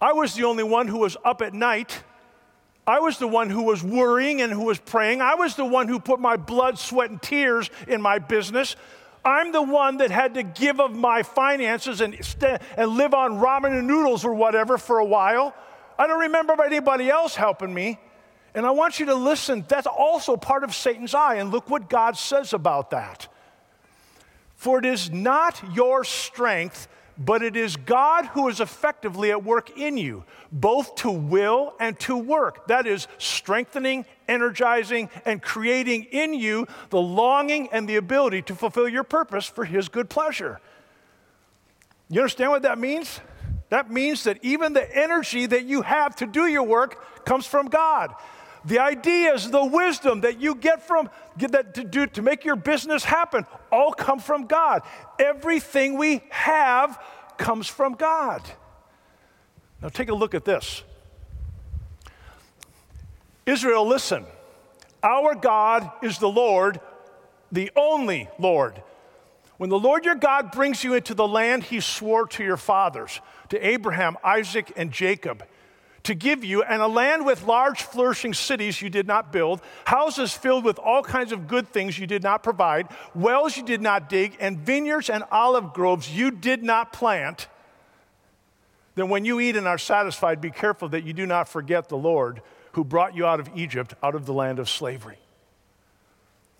I 0.00 0.12
was 0.12 0.34
the 0.34 0.44
only 0.44 0.62
one 0.62 0.86
who 0.86 0.98
was 0.98 1.16
up 1.24 1.42
at 1.42 1.54
night 1.54 2.04
I 2.86 2.98
was 2.98 3.18
the 3.18 3.28
one 3.28 3.48
who 3.48 3.62
was 3.62 3.82
worrying 3.82 4.42
and 4.42 4.52
who 4.52 4.64
was 4.64 4.78
praying. 4.78 5.20
I 5.20 5.36
was 5.36 5.54
the 5.54 5.64
one 5.64 5.86
who 5.86 6.00
put 6.00 6.18
my 6.18 6.36
blood, 6.36 6.78
sweat, 6.78 7.10
and 7.10 7.22
tears 7.22 7.70
in 7.86 8.02
my 8.02 8.18
business. 8.18 8.74
I'm 9.24 9.52
the 9.52 9.62
one 9.62 9.98
that 9.98 10.10
had 10.10 10.34
to 10.34 10.42
give 10.42 10.80
of 10.80 10.96
my 10.96 11.22
finances 11.22 12.00
and, 12.00 12.24
st- 12.24 12.60
and 12.76 12.90
live 12.96 13.14
on 13.14 13.38
ramen 13.38 13.78
and 13.78 13.86
noodles 13.86 14.24
or 14.24 14.34
whatever 14.34 14.78
for 14.78 14.98
a 14.98 15.04
while. 15.04 15.54
I 15.96 16.08
don't 16.08 16.20
remember 16.20 16.60
anybody 16.64 17.08
else 17.08 17.36
helping 17.36 17.72
me. 17.72 18.00
And 18.54 18.66
I 18.66 18.72
want 18.72 18.98
you 18.98 19.06
to 19.06 19.14
listen. 19.14 19.64
That's 19.68 19.86
also 19.86 20.36
part 20.36 20.64
of 20.64 20.74
Satan's 20.74 21.14
eye. 21.14 21.36
And 21.36 21.52
look 21.52 21.70
what 21.70 21.88
God 21.88 22.16
says 22.16 22.52
about 22.52 22.90
that. 22.90 23.28
For 24.56 24.78
it 24.78 24.84
is 24.84 25.10
not 25.10 25.62
your 25.72 26.04
strength 26.04 26.88
but 27.18 27.42
it 27.42 27.56
is 27.56 27.76
God 27.76 28.26
who 28.26 28.48
is 28.48 28.60
effectively 28.60 29.30
at 29.30 29.44
work 29.44 29.76
in 29.78 29.96
you, 29.96 30.24
both 30.50 30.94
to 30.96 31.10
will 31.10 31.74
and 31.78 31.98
to 32.00 32.16
work. 32.16 32.66
That 32.68 32.86
is, 32.86 33.06
strengthening, 33.18 34.06
energizing, 34.28 35.10
and 35.24 35.42
creating 35.42 36.04
in 36.04 36.34
you 36.34 36.66
the 36.90 37.00
longing 37.00 37.68
and 37.72 37.88
the 37.88 37.96
ability 37.96 38.42
to 38.42 38.54
fulfill 38.54 38.88
your 38.88 39.04
purpose 39.04 39.46
for 39.46 39.64
His 39.64 39.88
good 39.88 40.08
pleasure. 40.08 40.60
You 42.08 42.20
understand 42.20 42.50
what 42.50 42.62
that 42.62 42.78
means? 42.78 43.20
That 43.68 43.90
means 43.90 44.24
that 44.24 44.38
even 44.42 44.74
the 44.74 44.96
energy 44.96 45.46
that 45.46 45.64
you 45.64 45.82
have 45.82 46.16
to 46.16 46.26
do 46.26 46.46
your 46.46 46.62
work 46.62 47.24
comes 47.24 47.46
from 47.46 47.68
God. 47.68 48.14
The 48.64 48.78
ideas, 48.78 49.50
the 49.50 49.64
wisdom 49.64 50.20
that 50.20 50.40
you 50.40 50.54
get 50.54 50.86
from 50.86 51.10
get 51.38 51.52
that 51.52 51.74
to 51.74 51.84
do 51.84 52.06
to 52.08 52.22
make 52.22 52.44
your 52.44 52.56
business 52.56 53.02
happen 53.02 53.46
all 53.72 53.92
come 53.92 54.20
from 54.20 54.46
God. 54.46 54.82
Everything 55.18 55.96
we 55.96 56.22
have 56.30 57.02
comes 57.38 57.66
from 57.66 57.94
God. 57.94 58.42
Now 59.80 59.88
take 59.88 60.08
a 60.08 60.14
look 60.14 60.34
at 60.34 60.44
this. 60.44 60.84
Israel, 63.46 63.86
listen. 63.86 64.24
Our 65.02 65.34
God 65.34 65.90
is 66.00 66.18
the 66.18 66.28
Lord, 66.28 66.80
the 67.50 67.72
only 67.74 68.28
Lord. 68.38 68.80
When 69.56 69.68
the 69.68 69.78
Lord 69.78 70.04
your 70.04 70.14
God 70.14 70.52
brings 70.52 70.84
you 70.84 70.94
into 70.94 71.14
the 71.14 71.26
land 71.26 71.64
he 71.64 71.80
swore 71.80 72.26
to 72.28 72.44
your 72.44 72.56
fathers, 72.56 73.20
to 73.48 73.66
Abraham, 73.66 74.16
Isaac, 74.22 74.72
and 74.76 74.92
Jacob, 74.92 75.44
to 76.04 76.14
give 76.14 76.44
you, 76.44 76.62
and 76.62 76.82
a 76.82 76.88
land 76.88 77.24
with 77.24 77.44
large, 77.44 77.82
flourishing 77.82 78.34
cities 78.34 78.82
you 78.82 78.90
did 78.90 79.06
not 79.06 79.32
build, 79.32 79.60
houses 79.84 80.32
filled 80.32 80.64
with 80.64 80.78
all 80.78 81.02
kinds 81.02 81.32
of 81.32 81.46
good 81.46 81.68
things 81.68 81.98
you 81.98 82.06
did 82.06 82.22
not 82.22 82.42
provide, 82.42 82.88
wells 83.14 83.56
you 83.56 83.62
did 83.62 83.80
not 83.80 84.08
dig, 84.08 84.36
and 84.40 84.58
vineyards 84.58 85.08
and 85.08 85.24
olive 85.30 85.72
groves 85.72 86.10
you 86.10 86.30
did 86.30 86.62
not 86.62 86.92
plant, 86.92 87.46
then 88.94 89.08
when 89.08 89.24
you 89.24 89.40
eat 89.40 89.56
and 89.56 89.66
are 89.66 89.78
satisfied, 89.78 90.40
be 90.40 90.50
careful 90.50 90.88
that 90.90 91.04
you 91.04 91.12
do 91.12 91.26
not 91.26 91.48
forget 91.48 91.88
the 91.88 91.96
Lord 91.96 92.42
who 92.72 92.84
brought 92.84 93.16
you 93.16 93.26
out 93.26 93.40
of 93.40 93.48
Egypt, 93.54 93.94
out 94.02 94.14
of 94.14 94.26
the 94.26 94.32
land 94.32 94.58
of 94.58 94.68
slavery. 94.68 95.18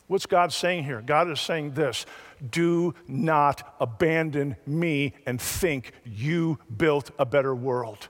What's 0.07 0.26
God 0.26 0.52
saying 0.52 0.85
here? 0.85 1.00
God 1.00 1.31
is 1.31 1.40
saying 1.40 1.72
this 1.72 2.07
do 2.50 2.94
not 3.07 3.76
abandon 3.81 4.57
me 4.66 5.14
and 5.26 5.40
think 5.40 5.92
you 6.05 6.59
built 6.74 7.11
a 7.18 7.24
better 7.24 7.55
world. 7.55 8.09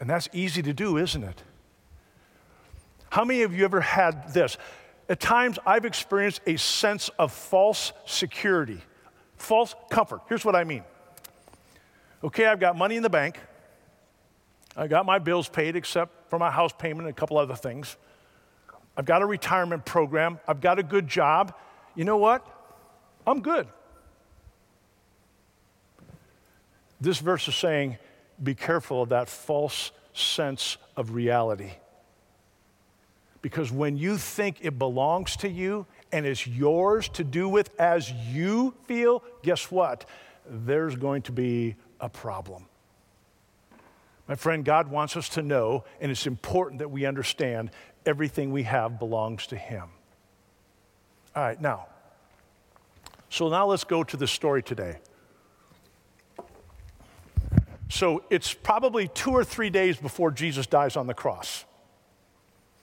And 0.00 0.08
that's 0.08 0.28
easy 0.32 0.62
to 0.62 0.72
do, 0.72 0.96
isn't 0.96 1.24
it? 1.24 1.42
How 3.10 3.24
many 3.24 3.42
of 3.42 3.54
you 3.54 3.64
ever 3.64 3.80
had 3.80 4.32
this? 4.32 4.56
At 5.08 5.20
times, 5.20 5.58
I've 5.66 5.84
experienced 5.84 6.42
a 6.46 6.56
sense 6.56 7.08
of 7.18 7.32
false 7.32 7.92
security, 8.06 8.80
false 9.36 9.74
comfort. 9.90 10.20
Here's 10.28 10.44
what 10.44 10.54
I 10.54 10.64
mean. 10.64 10.84
Okay, 12.22 12.46
I've 12.46 12.60
got 12.60 12.76
money 12.76 12.96
in 12.96 13.02
the 13.02 13.10
bank. 13.10 13.38
I 14.76 14.86
got 14.86 15.06
my 15.06 15.18
bills 15.18 15.48
paid, 15.48 15.76
except 15.76 16.30
for 16.30 16.38
my 16.38 16.50
house 16.50 16.72
payment 16.76 17.08
and 17.08 17.10
a 17.10 17.12
couple 17.12 17.38
other 17.38 17.56
things. 17.56 17.96
I've 18.96 19.06
got 19.06 19.22
a 19.22 19.26
retirement 19.26 19.84
program. 19.84 20.38
I've 20.46 20.60
got 20.60 20.78
a 20.78 20.82
good 20.82 21.08
job. 21.08 21.54
You 21.94 22.04
know 22.04 22.16
what? 22.18 22.46
I'm 23.26 23.40
good. 23.40 23.66
This 27.00 27.18
verse 27.18 27.46
is 27.48 27.54
saying, 27.54 27.96
be 28.42 28.54
careful 28.54 29.02
of 29.02 29.08
that 29.10 29.28
false 29.28 29.90
sense 30.12 30.76
of 30.96 31.12
reality. 31.12 31.72
Because 33.40 33.70
when 33.70 33.96
you 33.96 34.16
think 34.18 34.58
it 34.62 34.78
belongs 34.78 35.36
to 35.36 35.48
you 35.48 35.86
and 36.10 36.26
is 36.26 36.46
yours 36.46 37.08
to 37.10 37.24
do 37.24 37.48
with 37.48 37.70
as 37.80 38.10
you 38.10 38.74
feel, 38.86 39.22
guess 39.42 39.70
what? 39.70 40.04
There's 40.48 40.96
going 40.96 41.22
to 41.22 41.32
be 41.32 41.76
a 42.00 42.08
problem. 42.08 42.66
My 44.26 44.34
friend, 44.34 44.64
God 44.64 44.88
wants 44.88 45.16
us 45.16 45.28
to 45.30 45.42
know, 45.42 45.84
and 46.00 46.10
it's 46.10 46.26
important 46.26 46.80
that 46.80 46.90
we 46.90 47.06
understand 47.06 47.70
everything 48.04 48.52
we 48.52 48.64
have 48.64 48.98
belongs 48.98 49.46
to 49.48 49.56
Him. 49.56 49.88
All 51.34 51.42
right, 51.42 51.60
now, 51.60 51.86
so 53.30 53.48
now 53.48 53.66
let's 53.66 53.84
go 53.84 54.02
to 54.04 54.16
the 54.16 54.26
story 54.26 54.62
today. 54.62 54.98
So 57.88 58.22
it's 58.30 58.52
probably 58.52 59.08
two 59.08 59.30
or 59.30 59.44
three 59.44 59.70
days 59.70 59.96
before 59.96 60.30
Jesus 60.30 60.66
dies 60.66 60.96
on 60.96 61.06
the 61.06 61.14
cross. 61.14 61.64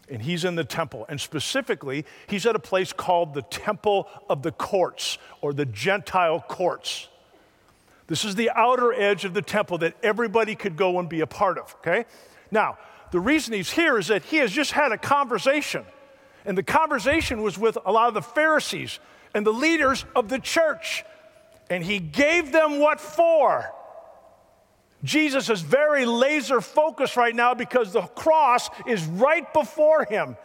And 0.09 0.21
he's 0.21 0.45
in 0.45 0.55
the 0.55 0.63
temple. 0.63 1.05
And 1.09 1.19
specifically, 1.19 2.05
he's 2.27 2.45
at 2.45 2.55
a 2.55 2.59
place 2.59 2.93
called 2.93 3.33
the 3.33 3.41
Temple 3.43 4.07
of 4.29 4.43
the 4.43 4.51
Courts 4.51 5.17
or 5.41 5.53
the 5.53 5.65
Gentile 5.65 6.43
Courts. 6.47 7.07
This 8.07 8.23
is 8.23 8.35
the 8.35 8.51
outer 8.51 8.93
edge 8.93 9.25
of 9.25 9.33
the 9.33 9.41
temple 9.41 9.79
that 9.79 9.95
everybody 10.03 10.53
could 10.53 10.75
go 10.75 10.99
and 10.99 11.09
be 11.09 11.21
a 11.21 11.27
part 11.27 11.57
of, 11.57 11.75
okay? 11.79 12.05
Now, 12.51 12.77
the 13.11 13.19
reason 13.19 13.53
he's 13.53 13.71
here 13.71 13.97
is 13.97 14.07
that 14.07 14.23
he 14.25 14.37
has 14.37 14.51
just 14.51 14.71
had 14.71 14.91
a 14.91 14.97
conversation. 14.97 15.85
And 16.45 16.55
the 16.55 16.63
conversation 16.63 17.41
was 17.41 17.57
with 17.57 17.77
a 17.83 17.91
lot 17.91 18.07
of 18.07 18.13
the 18.13 18.21
Pharisees 18.21 18.99
and 19.33 19.45
the 19.45 19.53
leaders 19.53 20.05
of 20.15 20.29
the 20.29 20.37
church. 20.37 21.03
And 21.69 21.83
he 21.83 21.97
gave 21.97 22.51
them 22.51 22.79
what 22.79 22.99
for? 22.99 23.71
Jesus 25.05 25.49
is 25.49 25.61
very 25.61 26.05
laser 26.05 26.59
focused 26.59 27.15
right 27.15 27.35
now 27.35 27.53
because 27.53 27.93
the 27.93 28.01
cross 28.01 28.69
is 28.87 29.05
right 29.05 29.51
before 29.53 30.03
him. 30.03 30.35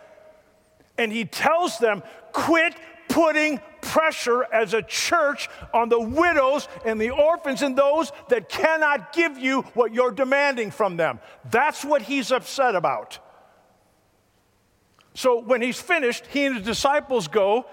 And 0.99 1.11
he 1.11 1.25
tells 1.25 1.79
them, 1.79 2.03
quit 2.33 2.75
putting 3.09 3.61
pressure 3.81 4.45
as 4.53 4.75
a 4.75 4.83
church 4.83 5.49
on 5.73 5.89
the 5.89 5.99
widows 5.99 6.69
and 6.85 7.01
the 7.01 7.11
orphans 7.11 7.63
and 7.63 7.77
those 7.77 8.13
that 8.29 8.49
cannot 8.49 9.13
give 9.13 9.39
you 9.39 9.63
what 9.75 9.95
you're 9.95 10.13
demanding 10.13 10.71
from 10.71 10.97
them. 10.97 11.19
That's 11.51 11.85
what 11.85 12.03
he's 12.03 12.31
upset 12.31 12.75
about. 12.75 13.19
So 15.15 15.41
when 15.41 15.63
he's 15.63 15.81
finished, 15.81 16.27
he 16.27 16.45
and 16.45 16.57
his 16.57 16.65
disciples 16.65 17.29
go 17.29 17.67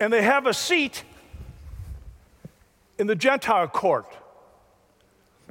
and 0.00 0.12
they 0.12 0.22
have 0.22 0.46
a 0.46 0.52
seat 0.52 1.04
in 2.98 3.06
the 3.06 3.16
Gentile 3.16 3.68
court. 3.68 4.06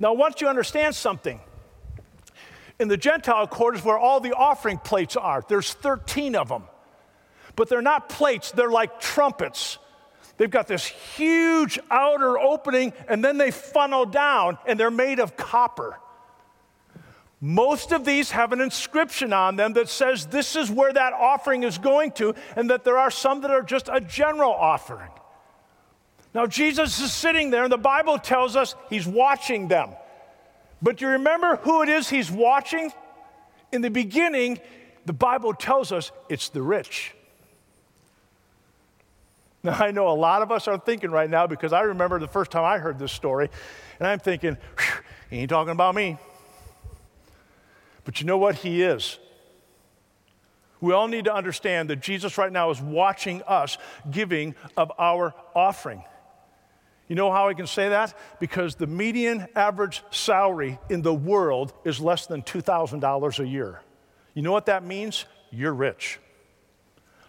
Now, 0.03 0.11
want 0.11 0.41
you 0.41 0.49
understand 0.49 0.95
something. 0.95 1.39
In 2.77 2.89
the 2.89 2.97
Gentile 2.97 3.49
is 3.73 3.85
where 3.85 3.97
all 3.97 4.19
the 4.19 4.33
offering 4.33 4.77
plates 4.77 5.15
are. 5.15 5.41
There's 5.47 5.73
13 5.73 6.35
of 6.35 6.49
them. 6.49 6.63
But 7.55 7.69
they're 7.69 7.81
not 7.81 8.09
plates, 8.09 8.51
they're 8.51 8.69
like 8.69 8.99
trumpets. 8.99 9.77
They've 10.35 10.49
got 10.49 10.67
this 10.67 10.85
huge 10.85 11.79
outer 11.89 12.37
opening, 12.37 12.91
and 13.07 13.23
then 13.23 13.37
they 13.37 13.49
funnel 13.49 14.05
down, 14.05 14.57
and 14.67 14.77
they're 14.77 14.91
made 14.91 15.19
of 15.19 15.37
copper. 15.37 15.97
Most 17.39 17.93
of 17.93 18.03
these 18.03 18.31
have 18.31 18.51
an 18.51 18.59
inscription 18.59 19.31
on 19.31 19.55
them 19.55 19.71
that 19.73 19.87
says 19.87 20.25
this 20.25 20.57
is 20.57 20.69
where 20.69 20.91
that 20.91 21.13
offering 21.13 21.63
is 21.63 21.77
going 21.77 22.11
to, 22.13 22.35
and 22.57 22.69
that 22.71 22.83
there 22.83 22.97
are 22.97 23.11
some 23.11 23.39
that 23.39 23.51
are 23.51 23.63
just 23.63 23.87
a 23.87 24.01
general 24.01 24.51
offering. 24.51 25.11
Now, 26.33 26.47
Jesus 26.47 26.99
is 26.99 27.13
sitting 27.13 27.51
there, 27.51 27.63
and 27.63 27.71
the 27.71 27.77
Bible 27.77 28.17
tells 28.17 28.55
us 28.55 28.75
he's 28.89 29.05
watching 29.05 29.67
them. 29.67 29.91
But 30.81 30.97
do 30.97 31.05
you 31.05 31.11
remember 31.11 31.57
who 31.57 31.83
it 31.83 31.89
is 31.89 32.09
he's 32.09 32.31
watching? 32.31 32.91
In 33.71 33.81
the 33.81 33.89
beginning, 33.89 34.59
the 35.05 35.13
Bible 35.13 35.53
tells 35.53 35.91
us 35.91 36.11
it's 36.29 36.49
the 36.49 36.61
rich. 36.61 37.13
Now, 39.63 39.73
I 39.73 39.91
know 39.91 40.09
a 40.09 40.13
lot 40.17 40.41
of 40.41 40.51
us 40.51 40.67
are 40.67 40.77
thinking 40.77 41.11
right 41.11 41.29
now 41.29 41.47
because 41.47 41.71
I 41.71 41.81
remember 41.81 42.19
the 42.19 42.27
first 42.27 42.51
time 42.51 42.65
I 42.65 42.79
heard 42.79 42.99
this 42.99 43.11
story, 43.11 43.49
and 43.99 44.07
I'm 44.07 44.19
thinking, 44.19 44.57
he 45.29 45.37
ain't 45.37 45.49
talking 45.49 45.71
about 45.71 45.95
me. 45.95 46.17
But 48.03 48.19
you 48.19 48.27
know 48.27 48.37
what? 48.37 48.55
He 48.55 48.81
is. 48.81 49.19
We 50.81 50.91
all 50.91 51.07
need 51.07 51.25
to 51.25 51.33
understand 51.33 51.89
that 51.91 52.01
Jesus 52.01 52.37
right 52.37 52.51
now 52.51 52.69
is 52.71 52.81
watching 52.81 53.41
us 53.43 53.77
giving 54.11 54.55
of 54.75 54.91
our 54.99 55.33
offering. 55.55 56.03
You 57.07 57.15
know 57.15 57.31
how 57.31 57.49
I 57.49 57.53
can 57.53 57.67
say 57.67 57.89
that? 57.89 58.17
Because 58.39 58.75
the 58.75 58.87
median 58.87 59.47
average 59.55 60.03
salary 60.09 60.79
in 60.89 61.01
the 61.01 61.13
world 61.13 61.73
is 61.83 61.99
less 61.99 62.25
than 62.25 62.41
$2,000 62.41 63.39
a 63.39 63.47
year. 63.47 63.81
You 64.33 64.41
know 64.41 64.51
what 64.51 64.67
that 64.67 64.83
means? 64.83 65.25
You're 65.51 65.73
rich. 65.73 66.19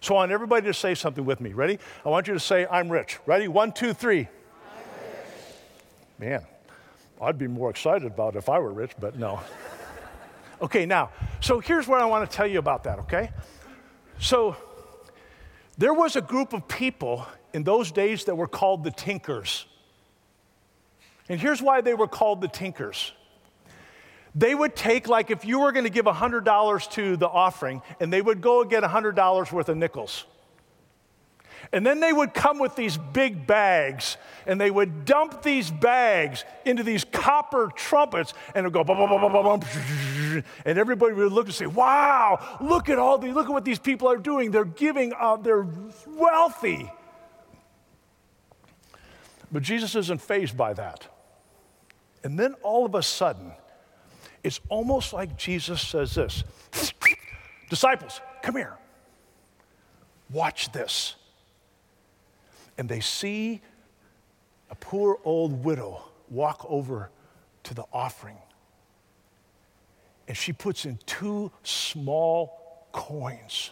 So 0.01 0.15
I 0.15 0.19
want 0.19 0.33
everybody 0.33 0.67
to 0.67 0.75
say 0.75 0.95
something 0.95 1.25
with 1.25 1.41
me. 1.41 1.53
Ready? 1.53 1.79
I 2.05 2.09
want 2.09 2.29
you 2.29 2.35
to 2.35 2.41
say, 2.41 2.67
I'm 2.71 2.91
rich. 2.91 3.19
Ready? 3.27 3.49
One, 3.49 3.73
two, 3.73 3.93
three. 3.93 4.29
Man, 6.19 6.45
I'd 7.21 7.39
be 7.39 7.49
more 7.49 7.71
excited 7.71 8.07
about 8.07 8.37
it 8.37 8.39
if 8.39 8.49
I 8.49 8.59
were 8.59 8.73
rich, 8.73 8.93
but 8.99 9.19
no. 9.19 9.41
Okay, 10.63 10.87
now, 10.87 11.11
so 11.41 11.59
here's 11.59 11.87
what 11.87 12.01
I 12.01 12.07
want 12.07 12.31
to 12.31 12.35
tell 12.35 12.47
you 12.47 12.59
about 12.59 12.85
that, 12.85 13.01
okay? 13.01 13.31
So, 14.19 14.57
there 15.77 15.93
was 15.93 16.17
a 16.17 16.21
group 16.21 16.53
of 16.53 16.67
people 16.69 17.27
in 17.55 17.63
those 17.63 17.93
days 17.93 18.25
that 18.25 18.35
were 18.35 18.49
called 18.49 18.83
the 18.85 18.91
Tinkers. 18.91 19.65
And 21.29 21.41
here's 21.41 21.63
why 21.63 21.81
they 21.81 21.95
were 21.95 22.09
called 22.09 22.41
the 22.41 22.49
Tinkers. 22.49 23.13
They 24.35 24.55
would 24.55 24.75
take, 24.75 25.07
like, 25.07 25.31
if 25.31 25.45
you 25.45 25.61
were 25.61 25.71
going 25.71 25.85
to 25.85 25.91
give 25.91 26.05
$100 26.05 26.91
to 26.91 27.17
the 27.17 27.29
offering, 27.29 27.81
and 28.01 28.13
they 28.13 28.21
would 28.21 28.41
go 28.41 28.63
and 28.63 28.69
get 28.69 28.83
$100 28.83 29.53
worth 29.53 29.69
of 29.69 29.77
nickels. 29.77 30.25
And 31.73 31.87
then 31.87 32.01
they 32.01 32.13
would 32.13 32.35
come 32.35 32.59
with 32.59 32.77
these 32.77 32.99
big 32.99 33.47
bags 33.47 34.19
and 34.47 34.61
they 34.61 34.71
would 34.71 35.07
dump 35.07 35.43
these 35.43 35.71
bags 35.71 36.45
into 36.67 36.83
these 36.83 37.05
copper 37.05 37.71
trumpets 37.75 38.35
and 38.55 38.67
it 38.67 38.73
would 38.73 38.75
go 38.75 38.85
bum, 38.85 38.99
bum, 39.09 39.33
bum, 39.33 40.45
and 40.67 40.79
everybody 40.79 41.15
would 41.15 41.33
look 41.33 41.47
and 41.47 41.55
say, 41.55 41.67
Wow, 41.67 42.59
look 42.61 42.91
at 42.91 42.99
all 42.99 43.17
these, 43.17 43.33
look 43.33 43.47
at 43.47 43.53
what 43.53 43.65
these 43.65 43.79
people 43.79 44.09
are 44.09 44.19
doing. 44.19 44.51
They're 44.51 44.67
giving, 44.67 45.15
uh, 45.19 45.37
they're 45.37 45.67
wealthy. 46.07 46.93
But 49.55 49.63
Jesus 49.63 49.95
isn't 49.95 50.21
phased 50.21 50.57
by 50.57 50.75
that. 50.75 51.09
And 52.23 52.39
then 52.39 52.55
all 52.63 52.85
of 52.85 52.95
a 52.95 53.03
sudden, 53.03 53.53
it's 54.43 54.61
almost 54.69 55.15
like 55.15 55.39
Jesus 55.39 55.81
says 55.81 56.15
this 56.15 56.45
Disciples, 57.71 58.21
come 58.43 58.57
here. 58.57 58.77
Watch 60.31 60.71
this 60.73 61.15
and 62.79 62.89
they 62.89 63.01
see 63.01 63.61
a 64.71 64.75
poor 64.75 65.19
old 65.25 65.65
widow 65.65 66.03
walk 66.29 66.67
over 66.69 67.11
to 67.65 67.75
the 67.75 67.85
offering. 67.93 68.39
And 70.27 70.37
she 70.37 70.53
puts 70.53 70.85
in 70.85 70.99
two 71.07 71.53
small 71.63 72.87
coins. 72.93 73.71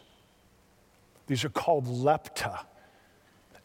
These 1.27 1.45
are 1.45 1.49
called 1.49 1.87
lepta. 1.87 2.61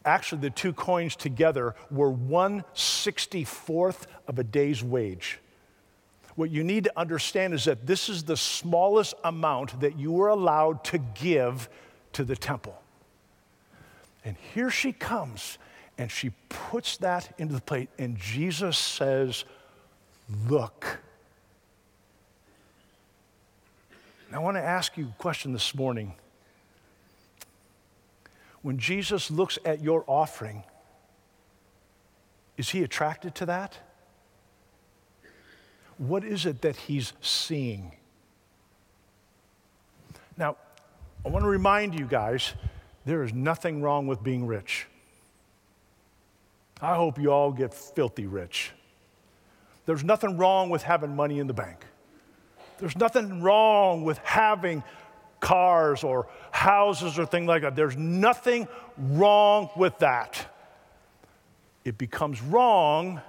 Actually, 0.08 0.40
the 0.40 0.50
two 0.50 0.72
coins 0.72 1.14
together 1.14 1.74
were 1.90 2.10
164th 2.10 4.06
of 4.26 4.38
a 4.38 4.44
day's 4.44 4.82
wage. 4.82 5.38
What 6.34 6.50
you 6.50 6.64
need 6.64 6.84
to 6.84 6.98
understand 6.98 7.52
is 7.52 7.66
that 7.66 7.86
this 7.86 8.08
is 8.08 8.22
the 8.22 8.36
smallest 8.36 9.12
amount 9.22 9.80
that 9.80 9.98
you 9.98 10.12
were 10.12 10.28
allowed 10.28 10.82
to 10.84 10.96
give 10.96 11.68
to 12.14 12.24
the 12.24 12.36
temple. 12.36 12.80
And 14.24 14.34
here 14.54 14.70
she 14.70 14.92
comes, 14.92 15.58
and 15.98 16.10
she 16.10 16.30
puts 16.48 16.96
that 16.98 17.34
into 17.36 17.52
the 17.52 17.60
plate, 17.60 17.90
and 17.98 18.16
Jesus 18.16 18.78
says, 18.78 19.44
Look. 20.48 21.00
Now, 24.32 24.40
I 24.40 24.42
want 24.42 24.56
to 24.56 24.62
ask 24.62 24.96
you 24.96 25.08
a 25.08 25.22
question 25.22 25.52
this 25.52 25.74
morning. 25.74 26.14
When 28.62 28.78
Jesus 28.78 29.30
looks 29.30 29.58
at 29.64 29.82
your 29.82 30.04
offering, 30.06 30.64
is 32.56 32.70
he 32.70 32.82
attracted 32.82 33.34
to 33.36 33.46
that? 33.46 33.78
What 35.96 36.24
is 36.24 36.46
it 36.46 36.62
that 36.62 36.76
he's 36.76 37.12
seeing? 37.20 37.92
Now, 40.36 40.56
I 41.24 41.28
want 41.28 41.44
to 41.44 41.48
remind 41.48 41.98
you 41.98 42.06
guys 42.06 42.54
there 43.04 43.22
is 43.24 43.32
nothing 43.32 43.82
wrong 43.82 44.06
with 44.06 44.22
being 44.22 44.46
rich. 44.46 44.86
I 46.80 46.94
hope 46.94 47.18
you 47.18 47.32
all 47.32 47.50
get 47.50 47.74
filthy 47.74 48.26
rich. 48.26 48.70
There's 49.86 50.04
nothing 50.04 50.36
wrong 50.36 50.70
with 50.70 50.82
having 50.82 51.16
money 51.16 51.38
in 51.38 51.46
the 51.46 51.54
bank. 51.54 51.84
There's 52.78 52.96
nothing 52.96 53.42
wrong 53.42 54.04
with 54.04 54.18
having 54.18 54.84
cars 55.40 56.04
or 56.04 56.28
houses 56.50 57.18
or 57.18 57.26
things 57.26 57.46
like 57.46 57.62
that. 57.62 57.76
There's 57.76 57.96
nothing 57.96 58.68
wrong 58.96 59.70
with 59.76 59.98
that. 59.98 60.54
It 61.84 61.98
becomes 61.98 62.42
wrong 62.42 63.20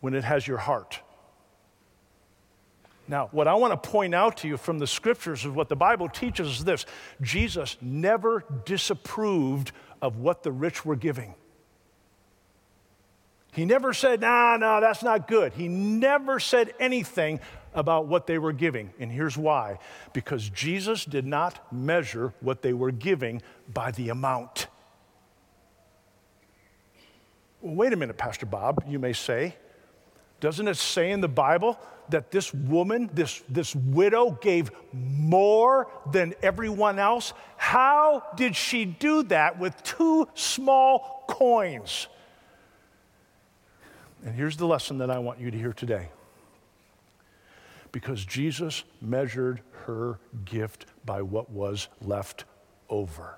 when 0.00 0.14
it 0.14 0.24
has 0.24 0.46
your 0.46 0.58
heart. 0.58 1.00
Now, 3.06 3.28
what 3.32 3.48
I 3.48 3.54
want 3.54 3.72
to 3.72 3.90
point 3.90 4.14
out 4.14 4.36
to 4.38 4.48
you 4.48 4.56
from 4.56 4.78
the 4.78 4.86
scriptures 4.86 5.44
of 5.44 5.56
what 5.56 5.68
the 5.68 5.76
Bible 5.76 6.08
teaches 6.08 6.48
is 6.48 6.64
this 6.64 6.86
Jesus 7.20 7.76
never 7.80 8.44
disapproved 8.64 9.72
of 10.00 10.18
what 10.18 10.44
the 10.44 10.52
rich 10.52 10.84
were 10.84 10.96
giving. 10.96 11.34
He 13.52 13.64
never 13.64 13.92
said, 13.92 14.20
nah, 14.20 14.56
no, 14.56 14.66
nah, 14.66 14.80
that's 14.80 15.02
not 15.02 15.26
good. 15.26 15.52
He 15.54 15.68
never 15.68 16.38
said 16.38 16.72
anything 16.78 17.40
about 17.74 18.06
what 18.06 18.26
they 18.26 18.38
were 18.38 18.52
giving. 18.52 18.92
And 18.98 19.10
here's 19.10 19.36
why 19.36 19.78
because 20.12 20.48
Jesus 20.48 21.04
did 21.04 21.26
not 21.26 21.72
measure 21.72 22.32
what 22.40 22.62
they 22.62 22.72
were 22.72 22.92
giving 22.92 23.42
by 23.72 23.90
the 23.90 24.08
amount. 24.08 24.68
Well, 27.60 27.74
wait 27.74 27.92
a 27.92 27.96
minute, 27.96 28.16
Pastor 28.16 28.46
Bob, 28.46 28.84
you 28.88 28.98
may 28.98 29.12
say. 29.12 29.56
Doesn't 30.40 30.66
it 30.68 30.76
say 30.76 31.10
in 31.10 31.20
the 31.20 31.28
Bible 31.28 31.78
that 32.08 32.30
this 32.30 32.54
woman, 32.54 33.10
this, 33.12 33.42
this 33.48 33.74
widow, 33.76 34.30
gave 34.40 34.70
more 34.92 35.88
than 36.10 36.34
everyone 36.42 36.98
else? 36.98 37.34
How 37.58 38.24
did 38.36 38.56
she 38.56 38.86
do 38.86 39.22
that 39.24 39.58
with 39.58 39.80
two 39.82 40.26
small 40.34 41.24
coins? 41.28 42.08
And 44.24 44.34
here's 44.34 44.56
the 44.56 44.66
lesson 44.66 44.98
that 44.98 45.10
I 45.10 45.18
want 45.18 45.40
you 45.40 45.50
to 45.50 45.56
hear 45.56 45.72
today. 45.72 46.08
Because 47.92 48.24
Jesus 48.24 48.84
measured 49.00 49.60
her 49.86 50.18
gift 50.44 50.86
by 51.04 51.22
what 51.22 51.50
was 51.50 51.88
left 52.00 52.44
over. 52.88 53.36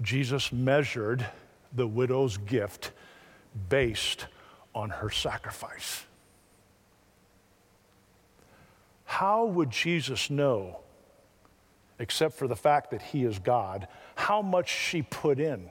Jesus 0.00 0.52
measured 0.52 1.26
the 1.72 1.86
widow's 1.86 2.36
gift 2.36 2.90
based 3.68 4.26
on 4.74 4.90
her 4.90 5.10
sacrifice. 5.10 6.04
How 9.04 9.44
would 9.44 9.70
Jesus 9.70 10.30
know, 10.30 10.80
except 12.04 12.34
for 12.34 12.46
the 12.46 12.54
fact 12.54 12.90
that 12.90 13.00
he 13.00 13.24
is 13.24 13.38
God, 13.38 13.88
how 14.14 14.42
much 14.42 14.68
she 14.68 15.00
put 15.00 15.40
in? 15.40 15.70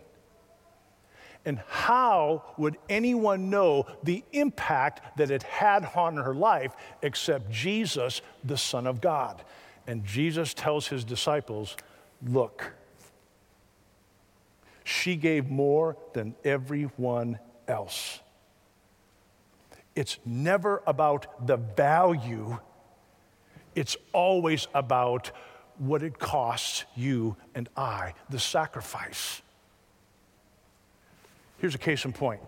And 1.45 1.59
how 1.67 2.41
would 2.57 2.75
anyone 2.89 3.51
know 3.51 3.85
the 4.01 4.23
impact 4.31 5.15
that 5.19 5.29
it 5.29 5.43
had 5.43 5.87
on 5.93 6.15
her 6.15 6.33
life 6.33 6.73
except 7.03 7.51
Jesus, 7.51 8.23
the 8.43 8.57
Son 8.57 8.87
of 8.87 8.99
God? 8.99 9.43
And 9.85 10.03
Jesus 10.05 10.55
tells 10.55 10.87
his 10.87 11.03
disciples, 11.03 11.77
Look, 12.25 12.73
she 14.83 15.15
gave 15.15 15.51
more 15.51 15.97
than 16.13 16.33
everyone 16.43 17.37
else. 17.67 18.21
It's 19.95 20.17
never 20.25 20.81
about 20.87 21.45
the 21.45 21.57
value, 21.57 22.57
it's 23.75 23.97
always 24.13 24.67
about 24.73 25.29
what 25.77 26.03
it 26.03 26.19
costs 26.19 26.85
you 26.95 27.35
and 27.55 27.69
I, 27.75 28.13
the 28.29 28.39
sacrifice. 28.39 29.41
Here's 31.59 31.75
a 31.75 31.79
case 31.79 32.05
in 32.05 32.13
point. 32.13 32.41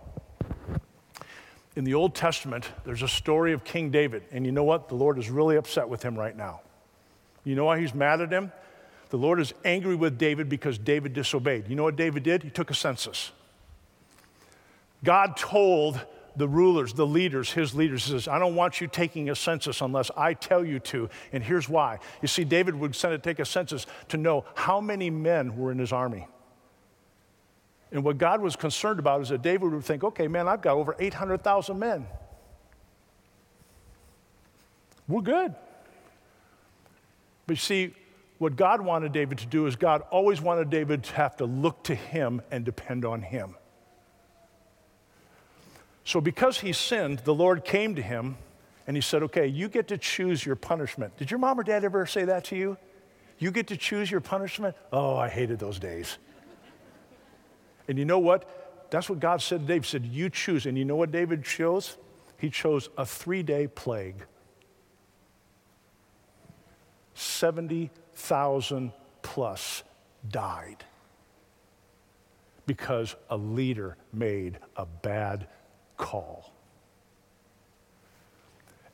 In 1.75 1.83
the 1.83 1.93
Old 1.93 2.15
Testament, 2.15 2.69
there's 2.85 3.01
a 3.01 3.07
story 3.07 3.51
of 3.51 3.63
King 3.63 3.89
David, 3.89 4.23
and 4.31 4.45
you 4.45 4.51
know 4.51 4.63
what? 4.63 4.87
The 4.89 4.95
Lord 4.95 5.17
is 5.17 5.29
really 5.29 5.57
upset 5.57 5.89
with 5.89 6.03
him 6.03 6.17
right 6.17 6.35
now. 6.35 6.61
You 7.43 7.55
know 7.55 7.65
why 7.65 7.79
he's 7.79 7.93
mad 7.93 8.21
at 8.21 8.31
him? 8.31 8.51
The 9.09 9.17
Lord 9.17 9.39
is 9.39 9.53
angry 9.63 9.95
with 9.95 10.17
David 10.17 10.49
because 10.49 10.77
David 10.77 11.13
disobeyed. 11.13 11.67
You 11.67 11.75
know 11.75 11.83
what 11.83 11.95
David 11.95 12.23
did? 12.23 12.43
He 12.43 12.49
took 12.49 12.71
a 12.71 12.73
census. 12.73 13.31
God 15.03 15.37
told 15.37 15.99
the 16.35 16.47
rulers, 16.47 16.93
the 16.93 17.05
leaders, 17.07 17.51
his 17.51 17.73
leaders, 17.73 18.05
he 18.05 18.11
says, 18.11 18.27
I 18.27 18.39
don't 18.39 18.55
want 18.55 18.81
you 18.81 18.87
taking 18.87 19.29
a 19.29 19.35
census 19.35 19.81
unless 19.81 20.11
I 20.17 20.33
tell 20.33 20.65
you 20.65 20.79
to. 20.79 21.09
And 21.31 21.43
here's 21.43 21.69
why. 21.69 21.99
You 22.21 22.27
see, 22.27 22.43
David 22.43 22.75
would 22.75 22.95
send 22.95 23.13
to 23.13 23.17
take 23.17 23.39
a 23.39 23.45
census 23.45 23.85
to 24.09 24.17
know 24.17 24.45
how 24.55 24.81
many 24.81 25.09
men 25.09 25.55
were 25.57 25.71
in 25.71 25.79
his 25.79 25.91
army. 25.91 26.27
And 27.91 28.03
what 28.03 28.17
God 28.17 28.41
was 28.41 28.55
concerned 28.55 28.99
about 28.99 29.21
is 29.21 29.29
that 29.29 29.41
David 29.41 29.71
would 29.71 29.83
think, 29.85 30.03
okay, 30.03 30.27
man, 30.27 30.47
I've 30.47 30.61
got 30.61 30.75
over 30.75 30.95
800,000 30.99 31.79
men. 31.79 32.05
We're 35.07 35.21
good. 35.21 35.55
But 37.47 37.53
you 37.53 37.61
see, 37.61 37.93
what 38.37 38.55
God 38.55 38.81
wanted 38.81 39.13
David 39.13 39.37
to 39.39 39.45
do 39.45 39.67
is 39.67 39.75
God 39.75 40.01
always 40.09 40.41
wanted 40.41 40.69
David 40.69 41.03
to 41.03 41.13
have 41.13 41.37
to 41.37 41.45
look 41.45 41.83
to 41.83 41.95
him 41.95 42.41
and 42.51 42.65
depend 42.65 43.05
on 43.05 43.21
him. 43.21 43.55
So, 46.05 46.21
because 46.21 46.59
he 46.59 46.71
sinned, 46.71 47.19
the 47.19 47.33
Lord 47.33 47.65
came 47.65 47.95
to 47.95 48.01
him 48.01 48.37
and 48.87 48.95
he 48.95 49.01
said, 49.01 49.23
Okay, 49.23 49.47
you 49.47 49.67
get 49.67 49.87
to 49.89 49.97
choose 49.97 50.45
your 50.45 50.55
punishment. 50.55 51.17
Did 51.17 51.31
your 51.31 51.39
mom 51.39 51.59
or 51.59 51.63
dad 51.63 51.83
ever 51.83 52.05
say 52.05 52.25
that 52.25 52.45
to 52.45 52.55
you? 52.55 52.77
You 53.39 53.51
get 53.51 53.67
to 53.67 53.77
choose 53.77 54.09
your 54.09 54.21
punishment? 54.21 54.75
Oh, 54.93 55.17
I 55.17 55.27
hated 55.27 55.59
those 55.59 55.79
days. 55.79 56.17
And 57.87 57.97
you 57.97 58.05
know 58.05 58.19
what? 58.19 58.89
That's 58.91 59.09
what 59.09 59.19
God 59.19 59.41
said 59.41 59.61
to 59.61 59.65
David. 59.65 59.83
He 59.83 59.89
said, 59.89 60.05
You 60.05 60.29
choose. 60.29 60.67
And 60.67 60.77
you 60.77 60.85
know 60.85 60.95
what 60.95 61.11
David 61.11 61.43
chose? 61.43 61.97
He 62.37 62.49
chose 62.49 62.89
a 62.97 63.05
three 63.05 63.43
day 63.43 63.67
plague. 63.67 64.25
70,000 67.15 68.91
plus 69.21 69.83
died 70.29 70.83
because 72.65 73.15
a 73.29 73.37
leader 73.37 73.95
made 74.13 74.59
a 74.75 74.85
bad 74.85 75.47
call. 75.97 76.51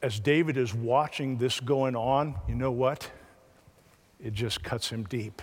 As 0.01 0.19
David 0.19 0.57
is 0.57 0.73
watching 0.73 1.37
this 1.37 1.59
going 1.59 1.95
on, 1.95 2.35
you 2.47 2.55
know 2.55 2.71
what? 2.71 3.09
It 4.23 4.33
just 4.33 4.63
cuts 4.63 4.89
him 4.89 5.03
deep. 5.03 5.41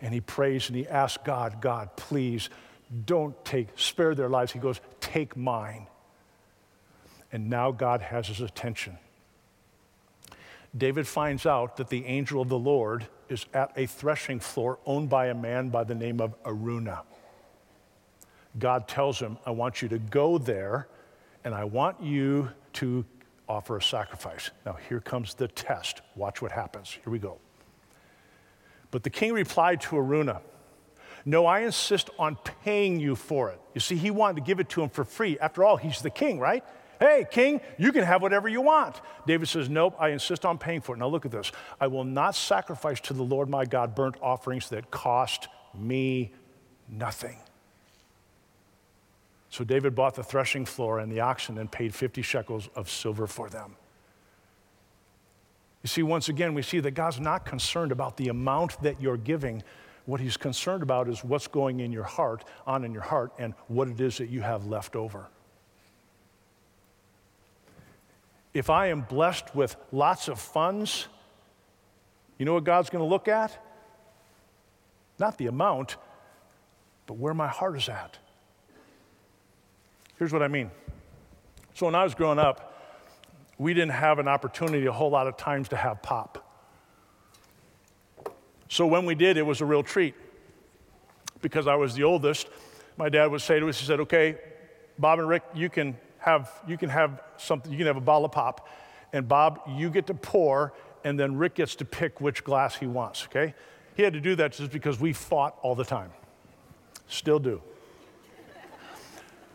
And 0.00 0.12
he 0.12 0.20
prays 0.20 0.68
and 0.68 0.76
he 0.76 0.86
asks 0.86 1.22
God, 1.24 1.60
God, 1.60 1.96
please 1.96 2.50
don't 3.06 3.42
take, 3.44 3.68
spare 3.76 4.14
their 4.14 4.28
lives. 4.28 4.52
He 4.52 4.58
goes, 4.58 4.80
take 5.00 5.36
mine. 5.36 5.86
And 7.30 7.48
now 7.48 7.70
God 7.70 8.02
has 8.02 8.26
his 8.26 8.40
attention. 8.40 8.98
David 10.76 11.06
finds 11.06 11.46
out 11.46 11.76
that 11.76 11.88
the 11.88 12.04
angel 12.06 12.42
of 12.42 12.48
the 12.48 12.58
Lord 12.58 13.06
is 13.28 13.46
at 13.54 13.72
a 13.76 13.86
threshing 13.86 14.40
floor 14.40 14.78
owned 14.86 15.08
by 15.08 15.26
a 15.26 15.34
man 15.34 15.68
by 15.68 15.84
the 15.84 15.94
name 15.94 16.20
of 16.20 16.34
Araunah. 16.44 17.02
God 18.58 18.88
tells 18.88 19.18
him, 19.18 19.38
I 19.46 19.50
want 19.50 19.82
you 19.82 19.88
to 19.88 19.98
go 19.98 20.38
there 20.38 20.88
and 21.44 21.54
I 21.54 21.64
want 21.64 22.02
you 22.02 22.50
to 22.74 23.04
offer 23.48 23.76
a 23.76 23.82
sacrifice. 23.82 24.50
Now, 24.64 24.76
here 24.88 25.00
comes 25.00 25.34
the 25.34 25.48
test. 25.48 26.00
Watch 26.14 26.40
what 26.42 26.52
happens. 26.52 26.90
Here 26.90 27.12
we 27.12 27.18
go. 27.18 27.38
But 28.90 29.02
the 29.02 29.10
king 29.10 29.32
replied 29.32 29.80
to 29.82 29.96
Araunah, 29.96 30.40
No, 31.24 31.46
I 31.46 31.60
insist 31.60 32.10
on 32.18 32.36
paying 32.64 33.00
you 33.00 33.16
for 33.16 33.50
it. 33.50 33.60
You 33.74 33.80
see, 33.80 33.96
he 33.96 34.10
wanted 34.10 34.36
to 34.36 34.42
give 34.42 34.60
it 34.60 34.68
to 34.70 34.82
him 34.82 34.90
for 34.90 35.04
free. 35.04 35.38
After 35.38 35.64
all, 35.64 35.76
he's 35.76 36.02
the 36.02 36.10
king, 36.10 36.38
right? 36.38 36.64
Hey, 37.00 37.26
king, 37.28 37.60
you 37.78 37.90
can 37.90 38.04
have 38.04 38.22
whatever 38.22 38.48
you 38.48 38.60
want. 38.60 39.00
David 39.26 39.48
says, 39.48 39.68
Nope, 39.68 39.96
I 39.98 40.10
insist 40.10 40.44
on 40.44 40.58
paying 40.58 40.80
for 40.80 40.94
it. 40.94 40.98
Now 40.98 41.08
look 41.08 41.26
at 41.26 41.32
this. 41.32 41.50
I 41.80 41.88
will 41.88 42.04
not 42.04 42.36
sacrifice 42.36 43.00
to 43.00 43.14
the 43.14 43.24
Lord 43.24 43.48
my 43.48 43.64
God 43.64 43.94
burnt 43.94 44.16
offerings 44.22 44.68
that 44.68 44.90
cost 44.90 45.48
me 45.74 46.32
nothing. 46.88 47.38
So 49.52 49.64
David 49.64 49.94
bought 49.94 50.14
the 50.14 50.24
threshing 50.24 50.64
floor 50.64 50.98
and 50.98 51.12
the 51.12 51.20
oxen 51.20 51.58
and 51.58 51.70
paid 51.70 51.94
50 51.94 52.22
shekels 52.22 52.70
of 52.74 52.88
silver 52.88 53.26
for 53.26 53.50
them. 53.50 53.76
You 55.82 55.88
see, 55.88 56.02
once 56.02 56.30
again, 56.30 56.54
we 56.54 56.62
see 56.62 56.80
that 56.80 56.92
God's 56.92 57.20
not 57.20 57.44
concerned 57.44 57.92
about 57.92 58.16
the 58.16 58.28
amount 58.28 58.80
that 58.80 58.98
you're 58.98 59.18
giving. 59.18 59.62
What 60.06 60.22
he's 60.22 60.38
concerned 60.38 60.82
about 60.82 61.06
is 61.06 61.22
what's 61.22 61.48
going 61.48 61.80
in 61.80 61.92
your 61.92 62.04
heart, 62.04 62.44
on 62.66 62.82
in 62.82 62.94
your 62.94 63.02
heart, 63.02 63.32
and 63.38 63.52
what 63.68 63.88
it 63.88 64.00
is 64.00 64.16
that 64.16 64.30
you 64.30 64.40
have 64.40 64.64
left 64.64 64.96
over. 64.96 65.26
If 68.54 68.70
I 68.70 68.86
am 68.86 69.02
blessed 69.02 69.54
with 69.54 69.76
lots 69.92 70.28
of 70.28 70.40
funds, 70.40 71.08
you 72.38 72.46
know 72.46 72.54
what 72.54 72.64
God's 72.64 72.88
going 72.88 73.04
to 73.04 73.08
look 73.08 73.28
at? 73.28 73.62
Not 75.18 75.36
the 75.36 75.48
amount, 75.48 75.98
but 77.06 77.18
where 77.18 77.34
my 77.34 77.48
heart 77.48 77.76
is 77.76 77.90
at. 77.90 78.18
Here's 80.22 80.32
what 80.32 80.44
I 80.44 80.46
mean. 80.46 80.70
So 81.74 81.86
when 81.86 81.96
I 81.96 82.04
was 82.04 82.14
growing 82.14 82.38
up, 82.38 82.78
we 83.58 83.74
didn't 83.74 83.90
have 83.90 84.20
an 84.20 84.28
opportunity 84.28 84.86
a 84.86 84.92
whole 84.92 85.10
lot 85.10 85.26
of 85.26 85.36
times 85.36 85.68
to 85.70 85.76
have 85.76 86.00
pop. 86.00 86.48
So 88.68 88.86
when 88.86 89.04
we 89.04 89.16
did, 89.16 89.36
it 89.36 89.42
was 89.42 89.60
a 89.60 89.64
real 89.64 89.82
treat. 89.82 90.14
Because 91.40 91.66
I 91.66 91.74
was 91.74 91.94
the 91.94 92.04
oldest, 92.04 92.46
my 92.96 93.08
dad 93.08 93.32
would 93.32 93.40
say 93.40 93.58
to 93.58 93.68
us, 93.68 93.80
he 93.80 93.84
said, 93.84 93.98
okay, 93.98 94.38
Bob 94.96 95.18
and 95.18 95.28
Rick, 95.28 95.42
you 95.56 95.68
can 95.68 95.96
have, 96.18 96.52
you 96.68 96.78
can 96.78 96.88
have 96.88 97.20
something, 97.36 97.72
you 97.72 97.78
can 97.78 97.88
have 97.88 97.96
a 97.96 98.00
bottle 98.00 98.26
of 98.26 98.30
pop, 98.30 98.68
and 99.12 99.26
Bob, 99.26 99.58
you 99.70 99.90
get 99.90 100.06
to 100.06 100.14
pour, 100.14 100.72
and 101.02 101.18
then 101.18 101.34
Rick 101.34 101.56
gets 101.56 101.74
to 101.74 101.84
pick 101.84 102.20
which 102.20 102.44
glass 102.44 102.76
he 102.76 102.86
wants, 102.86 103.24
okay? 103.24 103.54
He 103.96 104.04
had 104.04 104.12
to 104.12 104.20
do 104.20 104.36
that 104.36 104.52
just 104.52 104.70
because 104.70 105.00
we 105.00 105.14
fought 105.14 105.58
all 105.62 105.74
the 105.74 105.84
time. 105.84 106.12
Still 107.08 107.40
do. 107.40 107.60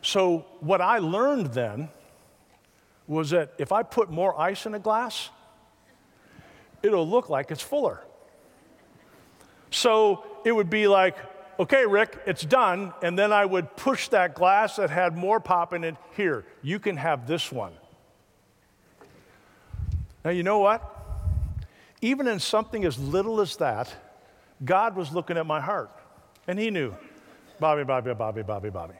So, 0.08 0.46
what 0.62 0.80
I 0.80 1.00
learned 1.00 1.48
then 1.48 1.90
was 3.08 3.32
that 3.32 3.52
if 3.58 3.74
I 3.74 3.84
put 3.84 4.10
more 4.10 4.40
ice 4.40 4.66
in 4.66 4.74
a 4.74 4.80
glass, 4.80 5.32
it'll 6.82 7.06
look 7.06 7.28
like 7.28 7.52
it's 7.52 7.62
fuller. 7.62 8.00
So, 9.70 10.24
it 10.46 10.54
would 10.54 10.70
be 10.70 10.88
like, 10.88 11.18
okay, 11.60 11.86
Rick, 11.86 12.20
it's 12.26 12.44
done. 12.44 12.94
And 13.04 13.20
then 13.20 13.34
I 13.34 13.44
would 13.44 13.76
push 13.76 14.08
that 14.08 14.34
glass 14.34 14.78
that 14.78 14.90
had 14.90 15.18
more 15.18 15.42
pop 15.42 15.74
in 15.74 15.84
it. 15.84 15.98
Here, 16.16 16.46
you 16.62 16.80
can 16.80 16.96
have 16.96 17.28
this 17.28 17.52
one. 17.52 17.74
Now, 20.24 20.32
you 20.32 20.44
know 20.44 20.60
what? 20.60 20.82
Even 22.02 22.28
in 22.28 22.40
something 22.40 22.86
as 22.86 22.98
little 22.98 23.42
as 23.42 23.58
that, 23.58 23.94
God 24.64 24.96
was 24.96 25.12
looking 25.12 25.36
at 25.36 25.46
my 25.46 25.60
heart. 25.60 25.92
And 26.48 26.58
He 26.58 26.72
knew 26.72 26.96
Bobby, 27.60 27.84
Bobby, 27.84 28.14
Bobby, 28.14 28.44
Bobby, 28.44 28.70
Bobby. 28.70 28.96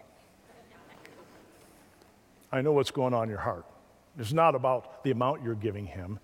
I 2.58 2.62
know 2.62 2.72
what's 2.72 2.90
going 2.90 3.14
on 3.14 3.24
in 3.26 3.30
your 3.30 3.38
heart. 3.38 3.66
It's 4.18 4.34
not 4.34 4.56
about 4.56 5.04
the 5.04 5.12
amount 5.12 5.44
you're 5.44 5.54
giving 5.54 5.86
him 5.86 6.20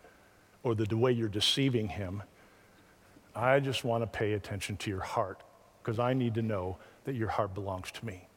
or 0.63 0.73
the, 0.73 0.97
way 0.97 1.11
you're 1.11 1.27
deceiving 1.27 1.87
him. 1.87 2.23
I 3.35 3.59
just 3.59 3.83
want 3.83 4.01
to 4.01 4.07
pay 4.07 4.33
attention 4.33 4.77
to 4.77 4.89
your 4.89 5.01
heart 5.01 5.43
because 5.81 5.99
I 5.99 6.13
need 6.13 6.33
to 6.33 6.41
know 6.41 6.77
that 7.03 7.13
your 7.13 7.27
heart 7.27 7.53
belongs 7.53 7.91
to 7.91 8.05
me. 8.05 8.27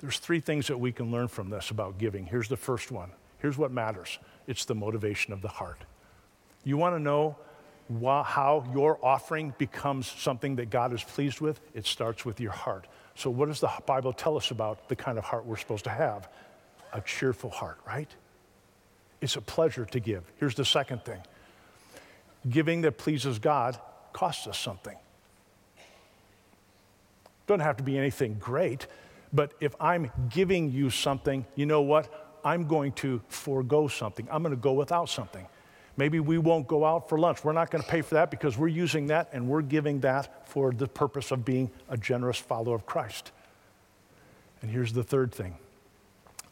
There's 0.00 0.18
three 0.18 0.40
things 0.40 0.66
that 0.66 0.76
we 0.76 0.92
can 0.92 1.10
learn 1.10 1.28
from 1.28 1.48
this 1.48 1.70
about 1.70 1.96
giving. 1.96 2.26
Here's 2.26 2.48
the 2.48 2.56
first 2.56 2.90
one. 2.90 3.12
Here's 3.38 3.56
what 3.56 3.70
matters 3.70 4.18
it's 4.46 4.66
the 4.66 4.74
motivation 4.74 5.32
of 5.32 5.40
the 5.40 5.48
heart. 5.48 5.84
You 6.64 6.76
want 6.76 6.96
to 6.96 7.00
know 7.00 7.36
wh- 7.88 8.24
how 8.24 8.66
your 8.74 8.98
offering 9.02 9.54
becomes 9.56 10.06
something 10.06 10.56
that 10.56 10.68
God 10.68 10.92
is 10.92 11.02
pleased 11.02 11.40
with? 11.40 11.60
It 11.72 11.86
starts 11.86 12.26
with 12.26 12.40
your 12.40 12.52
heart. 12.52 12.86
So, 13.14 13.30
what 13.30 13.48
does 13.48 13.60
the 13.60 13.70
Bible 13.86 14.12
tell 14.12 14.36
us 14.36 14.50
about 14.50 14.88
the 14.88 14.96
kind 14.96 15.18
of 15.18 15.24
heart 15.24 15.44
we're 15.44 15.56
supposed 15.56 15.84
to 15.84 15.90
have? 15.90 16.28
A 16.92 17.00
cheerful 17.00 17.50
heart, 17.50 17.78
right? 17.86 18.08
It's 19.20 19.36
a 19.36 19.40
pleasure 19.40 19.84
to 19.86 20.00
give. 20.00 20.24
Here's 20.36 20.54
the 20.54 20.64
second 20.64 21.04
thing 21.04 21.20
giving 22.48 22.80
that 22.82 22.98
pleases 22.98 23.38
God 23.38 23.78
costs 24.12 24.46
us 24.46 24.58
something. 24.58 24.96
Doesn't 27.46 27.60
have 27.60 27.76
to 27.76 27.84
be 27.84 27.96
anything 27.96 28.36
great, 28.40 28.86
but 29.32 29.52
if 29.60 29.74
I'm 29.80 30.10
giving 30.30 30.70
you 30.70 30.90
something, 30.90 31.46
you 31.54 31.66
know 31.66 31.82
what? 31.82 32.40
I'm 32.44 32.66
going 32.66 32.92
to 32.92 33.20
forego 33.28 33.88
something. 33.88 34.26
I'm 34.30 34.42
going 34.42 34.54
to 34.54 34.60
go 34.60 34.72
without 34.72 35.08
something. 35.08 35.46
Maybe 35.96 36.20
we 36.20 36.38
won't 36.38 36.66
go 36.66 36.84
out 36.84 37.08
for 37.08 37.18
lunch. 37.18 37.44
We're 37.44 37.52
not 37.52 37.70
going 37.70 37.82
to 37.82 37.88
pay 37.88 38.00
for 38.00 38.14
that 38.14 38.30
because 38.30 38.56
we're 38.56 38.68
using 38.68 39.08
that 39.08 39.28
and 39.32 39.46
we're 39.46 39.62
giving 39.62 40.00
that 40.00 40.48
for 40.48 40.72
the 40.72 40.88
purpose 40.88 41.30
of 41.30 41.44
being 41.44 41.70
a 41.88 41.96
generous 41.96 42.38
follower 42.38 42.74
of 42.74 42.86
Christ. 42.86 43.30
And 44.62 44.70
here's 44.70 44.92
the 44.92 45.02
third 45.02 45.32
thing 45.32 45.56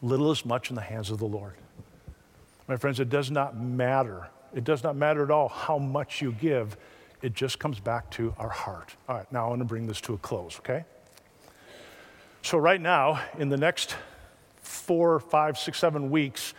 little 0.01 0.31
is 0.31 0.45
much 0.45 0.69
in 0.69 0.75
the 0.75 0.81
hands 0.81 1.09
of 1.09 1.17
the 1.17 1.25
Lord. 1.25 1.55
My 2.67 2.77
friends, 2.77 2.99
it 2.99 3.09
does 3.09 3.31
not 3.31 3.57
matter 3.57 4.29
It 4.53 4.63
does 4.63 4.83
not 4.83 4.95
matter 4.95 5.23
at 5.23 5.31
all 5.31 5.47
how 5.49 5.77
much 5.77 6.21
you 6.21 6.33
give. 6.33 6.77
It 7.21 7.33
just 7.33 7.59
comes 7.59 7.79
back 7.79 8.09
to 8.11 8.33
our 8.37 8.49
heart. 8.49 8.95
All 9.07 9.15
right, 9.15 9.31
now 9.31 9.45
I 9.45 9.49
want 9.49 9.59
to 9.59 9.65
bring 9.65 9.87
this 9.87 10.01
to 10.01 10.13
a 10.13 10.17
close, 10.17 10.57
okay? 10.59 10.83
So, 12.41 12.57
right 12.57 12.81
now, 12.81 13.21
in 13.37 13.49
the 13.49 13.57
next 13.57 13.95
four, 14.61 15.19
five, 15.19 15.57
six, 15.57 15.77
seven 15.77 16.09
weeks, 16.09 16.53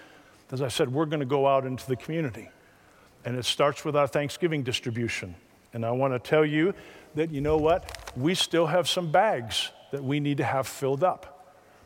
as 0.52 0.62
I 0.62 0.68
said, 0.68 0.92
we're 0.92 1.06
going 1.06 1.20
to 1.20 1.26
go 1.26 1.46
out 1.46 1.66
into 1.66 1.86
the 1.86 1.96
community. 1.96 2.48
And 3.24 3.36
it 3.36 3.44
starts 3.44 3.84
with 3.84 3.96
our 3.96 4.06
Thanksgiving 4.06 4.62
distribution. 4.62 5.34
And 5.72 5.86
I 5.86 5.90
want 5.92 6.12
to 6.12 6.18
tell 6.18 6.44
you 6.44 6.74
that, 7.14 7.30
you 7.30 7.40
know 7.40 7.56
what? 7.56 8.12
We 8.16 8.34
still 8.34 8.66
have 8.66 8.88
some 8.88 9.10
bags 9.10 9.70
that 9.92 10.02
we 10.02 10.20
need 10.20 10.38
to 10.38 10.44
have 10.44 10.66
filled 10.66 11.04
up. 11.04 11.32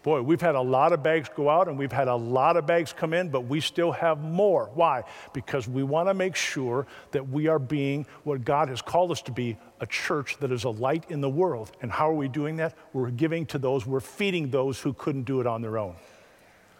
Boy, 0.03 0.23
we've 0.23 0.41
had 0.41 0.55
a 0.55 0.61
lot 0.61 0.93
of 0.93 1.03
bags 1.03 1.29
go 1.35 1.51
out 1.51 1.67
and 1.67 1.77
we've 1.77 1.91
had 1.91 2.07
a 2.07 2.15
lot 2.15 2.57
of 2.57 2.65
bags 2.65 2.93
come 2.93 3.13
in, 3.13 3.29
but 3.29 3.41
we 3.41 3.61
still 3.61 3.91
have 3.91 4.23
more. 4.23 4.71
Why? 4.73 5.03
Because 5.33 5.67
we 5.67 5.83
want 5.83 6.09
to 6.09 6.15
make 6.15 6.37
sure 6.37 6.87
that 7.11 7.29
we 7.29 7.49
are 7.49 7.59
being 7.59 8.07
what 8.23 8.45
God 8.45 8.69
has 8.69 8.81
called 8.81 9.11
us 9.11 9.21
to 9.23 9.33
be 9.33 9.57
a 9.81 9.87
church 9.87 10.39
that 10.39 10.53
is 10.53 10.63
a 10.63 10.71
light 10.71 11.07
in 11.09 11.21
the 11.21 11.29
world. 11.29 11.73
And 11.83 11.91
how 11.91 12.09
are 12.09 12.15
we 12.15 12.29
doing 12.29 12.59
that? 12.59 12.77
We're 12.93 13.11
giving 13.11 13.47
to 13.47 13.59
those, 13.59 13.85
we're 13.85 13.99
feeding 13.99 14.51
those 14.51 14.81
who 14.81 14.93
couldn't 14.93 15.25
do 15.25 15.41
it 15.41 15.47
on 15.49 15.61
their 15.61 15.77
own. 15.77 15.97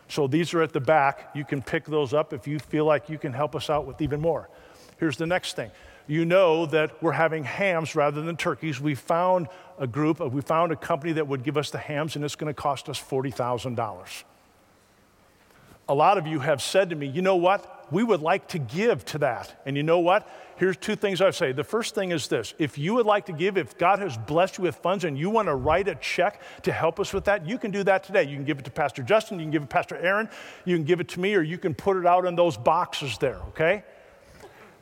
So 0.09 0.27
these 0.27 0.55
are 0.55 0.63
at 0.63 0.73
the 0.73 0.81
back. 0.81 1.31
You 1.35 1.45
can 1.45 1.63
pick 1.63 1.85
those 1.85 2.15
up 2.15 2.33
if 2.33 2.47
you 2.47 2.59
feel 2.59 2.85
like 2.85 3.09
you 3.09 3.19
can 3.19 3.33
help 3.33 3.55
us 3.55 3.69
out 3.69 3.87
with 3.87 4.01
even 4.01 4.21
more. 4.21 4.49
Here's 4.99 5.17
the 5.17 5.27
next 5.27 5.57
thing 5.57 5.71
you 6.09 6.25
know 6.25 6.67
that 6.67 7.03
we're 7.03 7.13
having 7.13 7.43
hams 7.43 7.97
rather 7.97 8.23
than 8.23 8.37
turkeys. 8.37 8.81
We 8.81 8.95
found 8.95 9.49
a 9.79 9.87
group, 9.87 10.21
uh, 10.21 10.29
we 10.29 10.41
found 10.41 10.73
a 10.73 10.77
company 10.77 11.13
that 11.15 11.27
would 11.27 11.43
give 11.43 11.57
us 11.57 11.71
the 11.71 11.79
hams, 11.79 12.17
and 12.17 12.25
it's 12.25 12.37
going 12.37 12.53
to 12.53 12.61
cost 12.61 12.89
us 12.89 13.01
$40,000. 13.01 14.25
A 15.89 15.95
lot 15.95 16.19
of 16.19 16.27
you 16.27 16.41
have 16.41 16.63
said 16.63 16.91
to 16.91 16.97
me, 16.97 17.07
you 17.07 17.23
know 17.23 17.37
what? 17.37 17.76
We 17.91 18.03
would 18.03 18.21
like 18.21 18.49
to 18.49 18.59
give 18.59 19.05
to 19.07 19.19
that. 19.19 19.61
And 19.65 19.77
you 19.77 19.83
know 19.83 20.01
what? 20.01 20.29
Here's 20.57 20.77
two 20.77 20.97
things 20.97 21.21
I 21.21 21.31
say. 21.31 21.53
The 21.53 21.65
first 21.65 21.95
thing 21.95 22.11
is 22.11 22.29
this 22.29 22.55
if 22.59 22.79
you 22.79 22.95
would 22.95 23.07
like 23.07 23.27
to 23.27 23.33
give, 23.33 23.57
if 23.57 23.79
God 23.79 23.99
has 23.99 24.17
blessed 24.17 24.59
you 24.59 24.65
with 24.65 24.77
funds 24.77 25.05
and 25.05 25.17
you 25.19 25.31
want 25.31 25.49
to 25.49 25.55
write 25.55 25.89
a 25.89 25.95
check 25.97 26.41
to 26.63 26.73
help 26.73 26.99
us 26.99 27.13
with 27.13 27.25
that, 27.25 27.47
you 27.47 27.59
can 27.59 27.71
do 27.71 27.85
that 27.85 28.03
today. 28.05 28.25
You 28.25 28.37
can 28.37 28.45
give 28.45 28.59
it 28.59 28.65
to 28.65 28.71
Pastor 28.71 29.03
Justin, 29.03 29.39
you 29.39 29.45
can 29.45 29.53
give 29.53 29.63
it 29.63 29.67
to 29.67 29.75
Pastor 29.75 29.97
Aaron, 29.97 30.29
you 30.65 30.77
can 30.77 30.85
give 30.85 31.01
it 31.01 31.09
to 31.09 31.21
me, 31.21 31.35
or 31.35 31.43
you 31.43 31.59
can 31.59 31.75
put 31.75 31.97
it 31.97 32.07
out 32.07 32.25
in 32.25 32.35
those 32.35 32.57
boxes 32.57 33.19
there, 33.19 33.39
okay? 33.49 33.85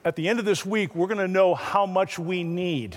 at 0.04 0.16
the 0.16 0.28
end 0.28 0.38
of 0.38 0.44
this 0.44 0.66
week, 0.66 0.94
we're 0.94 1.06
going 1.06 1.18
to 1.18 1.28
know 1.28 1.54
how 1.54 1.86
much 1.86 2.18
we 2.18 2.44
need. 2.44 2.96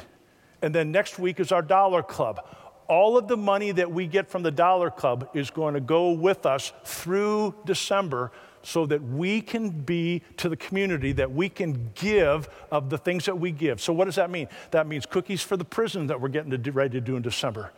And 0.62 0.76
then 0.76 0.92
next 0.92 1.18
week 1.18 1.40
is 1.40 1.52
our 1.52 1.62
Dollar 1.62 2.04
Club. 2.04 2.46
All 2.90 3.18
of 3.18 3.28
the 3.28 3.38
money 3.38 3.72
that 3.72 3.92
we 3.92 4.08
get 4.08 4.30
from 4.30 4.44
the 4.44 4.52
Dollar 4.52 4.90
Club 4.90 5.30
is 5.34 5.50
going 5.50 5.74
to 5.74 5.80
go 5.80 6.12
with 6.12 6.46
us 6.46 6.74
through 6.84 7.56
December 7.66 8.32
so 8.68 8.86
that 8.86 9.02
we 9.02 9.40
can 9.40 9.70
be 9.70 10.22
to 10.36 10.50
the 10.50 10.58
community, 10.58 11.14
that 11.14 11.32
we 11.32 11.48
can 11.48 11.90
give 11.96 12.50
of 12.70 12.90
the 12.90 12.98
things 12.98 13.24
that 13.24 13.40
we 13.40 13.50
give. 13.50 13.80
So, 13.80 13.94
what 13.94 14.06
does 14.06 14.16
that 14.16 14.30
mean? 14.30 14.50
That 14.72 14.88
means 14.88 15.06
cookies 15.06 15.42
for 15.42 15.56
the 15.56 15.64
prison 15.64 16.08
that 16.08 16.20
we're 16.20 16.28
getting 16.28 16.52
to 16.52 16.58
do, 16.58 16.72
ready 16.72 17.00
to 17.00 17.02
do 17.02 17.16
in 17.16 17.22
December. 17.22 17.72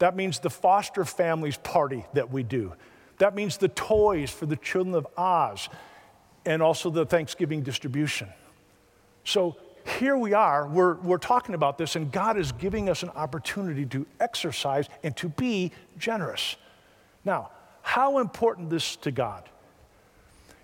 That 0.00 0.16
means 0.16 0.40
the 0.40 0.50
foster 0.50 1.04
families 1.04 1.56
party 1.58 2.04
that 2.14 2.32
we 2.32 2.42
do. 2.42 2.72
That 3.18 3.36
means 3.36 3.58
the 3.58 3.68
toys 3.68 4.28
for 4.28 4.46
the 4.46 4.56
children 4.56 4.96
of 4.96 5.06
Oz 5.16 5.68
and 6.44 6.62
also 6.62 6.90
the 6.90 7.06
Thanksgiving 7.06 7.62
distribution. 7.62 8.26
So 9.22 9.56
here 10.00 10.16
we 10.16 10.32
are, 10.34 10.66
we're, 10.66 10.94
we're 10.94 11.18
talking 11.18 11.54
about 11.54 11.78
this, 11.78 11.94
and 11.94 12.10
God 12.10 12.36
is 12.36 12.50
giving 12.50 12.88
us 12.88 13.04
an 13.04 13.10
opportunity 13.10 13.86
to 13.86 14.04
exercise 14.18 14.88
and 15.04 15.16
to 15.16 15.28
be 15.28 15.70
generous. 15.96 16.56
Now, 17.24 17.50
how 17.82 18.18
important 18.18 18.68
this 18.68 18.96
to 18.96 19.12
God? 19.12 19.48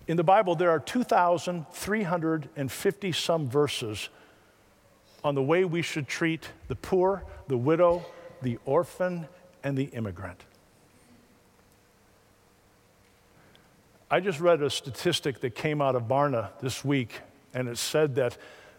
In 0.07 0.19
the 0.19 0.25
Bible, 0.25 0.55
there 0.55 0.69
are 0.71 0.81
2,350 0.81 3.13
some 3.13 3.49
verses 3.49 4.11
on 5.23 5.35
the 5.35 5.43
way 5.43 5.65
we 5.65 5.81
should 5.81 6.07
treat 6.07 6.51
the 6.69 6.77
poor, 6.77 7.25
the 7.49 7.57
widow, 7.57 8.05
the 8.43 8.59
orphan, 8.67 9.27
and 9.63 9.79
the 9.79 9.85
immigrant. 9.85 10.43
I 14.11 14.21
just 14.21 14.41
read 14.41 14.61
a 14.63 14.69
statistic 14.69 15.41
that 15.41 15.55
came 15.55 15.81
out 15.81 15.97
of 15.97 16.03
Barna 16.03 16.51
this 16.61 16.85
week 16.85 17.23
and 17.55 17.67
it 17.69 17.79
said 17.79 18.17
that 18.17 18.37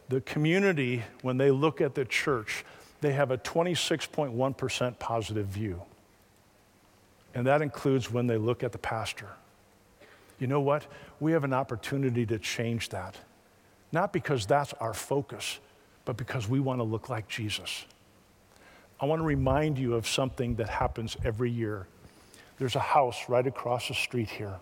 the 0.07 0.21
community, 0.21 1.01
when 1.23 1.37
they 1.37 1.49
look 1.49 1.81
at 1.81 1.95
the 1.95 2.05
church, 2.05 2.63
they 3.01 3.13
have 3.13 3.31
a 3.31 3.39
26.1% 3.39 4.99
positive 4.99 5.47
view. 5.47 5.81
And 7.33 7.47
that 7.47 7.63
includes 7.63 8.11
when 8.11 8.27
they 8.27 8.37
look 8.37 8.63
at 8.63 8.71
the 8.71 8.77
pastor. 8.77 9.29
You 10.39 10.47
know 10.47 10.61
what? 10.61 10.85
We 11.19 11.31
have 11.31 11.43
an 11.43 11.53
opportunity 11.53 12.25
to 12.25 12.39
change 12.39 12.89
that. 12.89 13.15
Not 13.91 14.11
because 14.11 14.45
that's 14.45 14.73
our 14.73 14.93
focus, 14.93 15.59
but 16.03 16.17
because 16.17 16.47
we 16.47 16.59
want 16.59 16.79
to 16.79 16.83
look 16.83 17.09
like 17.09 17.27
Jesus. 17.27 17.85
I 18.99 19.05
want 19.05 19.19
to 19.19 19.25
remind 19.25 19.77
you 19.77 19.95
of 19.95 20.07
something 20.07 20.55
that 20.55 20.69
happens 20.69 21.17
every 21.23 21.51
year. 21.51 21.87
There's 22.57 22.75
a 22.75 22.79
house 22.79 23.27
right 23.27 23.45
across 23.45 23.87
the 23.87 23.93
street 23.93 24.29
here. 24.29 24.55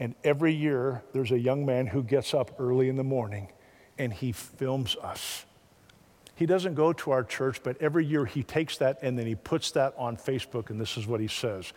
And 0.00 0.14
every 0.24 0.52
year, 0.52 1.02
there's 1.12 1.30
a 1.30 1.38
young 1.38 1.64
man 1.64 1.86
who 1.86 2.02
gets 2.02 2.34
up 2.34 2.52
early 2.58 2.88
in 2.88 2.96
the 2.96 3.04
morning 3.04 3.48
and 3.98 4.12
he 4.12 4.32
films 4.32 4.96
us. 5.02 5.44
He 6.34 6.46
doesn't 6.46 6.74
go 6.74 6.92
to 6.92 7.12
our 7.12 7.22
church, 7.22 7.62
but 7.62 7.80
every 7.80 8.04
year 8.04 8.24
he 8.24 8.42
takes 8.42 8.76
that 8.78 8.98
and 9.02 9.16
then 9.16 9.26
he 9.26 9.36
puts 9.36 9.70
that 9.72 9.94
on 9.96 10.16
Facebook, 10.16 10.70
and 10.70 10.80
this 10.80 10.96
is 10.96 11.06
what 11.06 11.20
he 11.20 11.28
says 11.28 11.72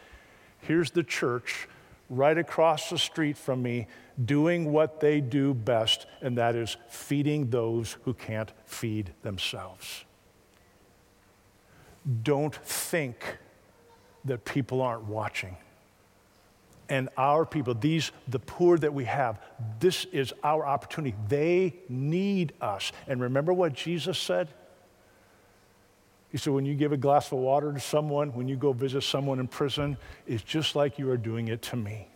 Here's 0.61 0.91
the 0.91 1.03
church 1.03 1.67
right 2.09 2.37
across 2.37 2.89
the 2.89 2.97
street 2.97 3.37
from 3.37 3.61
me 3.61 3.87
doing 4.23 4.71
what 4.71 4.99
they 4.99 5.21
do 5.21 5.53
best, 5.53 6.05
and 6.21 6.37
that 6.37 6.55
is 6.55 6.77
feeding 6.89 7.49
those 7.49 7.97
who 8.03 8.13
can't 8.13 8.51
feed 8.65 9.11
themselves. 9.21 10.05
Don't 12.23 12.55
think 12.55 13.37
that 14.25 14.45
people 14.45 14.81
aren't 14.81 15.05
watching 15.05 15.57
and 16.89 17.09
our 17.17 17.45
people, 17.45 17.73
these, 17.73 18.11
the 18.27 18.39
poor 18.39 18.77
that 18.77 18.93
we 18.93 19.05
have, 19.05 19.39
this 19.79 20.05
is 20.11 20.33
our 20.43 20.65
opportunity. 20.65 21.15
They 21.27 21.75
need 21.89 22.53
us. 22.61 22.91
And 23.07 23.21
remember 23.21 23.53
what 23.53 23.73
Jesus 23.73 24.17
said? 24.17 24.47
He 26.37 26.39
said, 26.39 26.53
when 26.53 26.67
you 26.67 26.75
give 26.75 26.91
a 26.91 26.97
glass 26.97 27.31
of 27.31 27.39
water 27.39 27.73
to 27.73 27.79
someone, 27.79 28.31
when 28.33 28.47
you 28.47 28.57
go 28.57 28.71
visit 28.71 29.01
someone 29.01 29.39
in 29.39 29.47
prison, 29.47 29.97
it's 30.27 30.43
just 30.43 30.75
like 30.75 30.99
you 30.99 31.09
are 31.09 31.17
doing 31.17 31.47
it 31.47 31.63
to 31.63 31.75
me. 31.75 32.09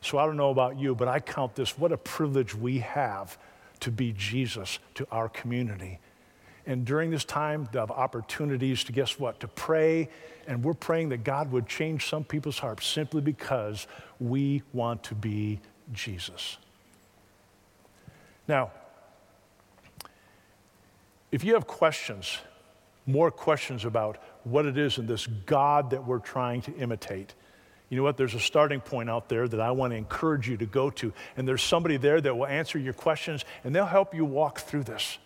So 0.00 0.18
I 0.18 0.26
don't 0.26 0.36
know 0.36 0.50
about 0.50 0.80
you, 0.80 0.96
but 0.96 1.06
I 1.06 1.20
count 1.20 1.54
this 1.54 1.78
what 1.78 1.92
a 1.92 1.96
privilege 1.96 2.56
we 2.56 2.80
have 2.80 3.38
to 3.78 3.92
be 3.92 4.12
Jesus 4.14 4.80
to 4.96 5.06
our 5.12 5.28
community. 5.28 6.00
And 6.66 6.84
during 6.84 7.12
this 7.12 7.24
time 7.24 7.68
of 7.74 7.92
opportunities 7.92 8.82
to 8.82 8.90
guess 8.90 9.16
what? 9.16 9.38
To 9.38 9.46
pray. 9.46 10.08
And 10.48 10.64
we're 10.64 10.74
praying 10.74 11.10
that 11.10 11.22
God 11.22 11.52
would 11.52 11.68
change 11.68 12.08
some 12.08 12.24
people's 12.24 12.58
hearts 12.58 12.84
simply 12.84 13.20
because 13.20 13.86
we 14.18 14.64
want 14.72 15.04
to 15.04 15.14
be 15.14 15.60
Jesus. 15.92 16.58
Now, 18.48 18.72
if 21.30 21.44
you 21.44 21.54
have 21.54 21.68
questions, 21.68 22.38
more 23.06 23.30
questions 23.30 23.84
about 23.84 24.18
what 24.44 24.66
it 24.66 24.78
is 24.78 24.98
in 24.98 25.06
this 25.06 25.26
God 25.26 25.90
that 25.90 26.06
we're 26.06 26.18
trying 26.18 26.62
to 26.62 26.74
imitate, 26.76 27.34
you 27.90 27.98
know 27.98 28.02
what? 28.02 28.16
There's 28.16 28.34
a 28.34 28.40
starting 28.40 28.80
point 28.80 29.10
out 29.10 29.28
there 29.28 29.46
that 29.46 29.60
I 29.60 29.70
want 29.70 29.92
to 29.92 29.96
encourage 29.96 30.48
you 30.48 30.56
to 30.56 30.66
go 30.66 30.90
to. 30.90 31.12
And 31.36 31.46
there's 31.46 31.62
somebody 31.62 31.96
there 31.96 32.20
that 32.20 32.36
will 32.36 32.46
answer 32.46 32.78
your 32.78 32.94
questions 32.94 33.44
and 33.62 33.74
they'll 33.74 33.86
help 33.86 34.14
you 34.14 34.24
walk 34.24 34.60
through 34.60 34.84
this. 34.84 35.18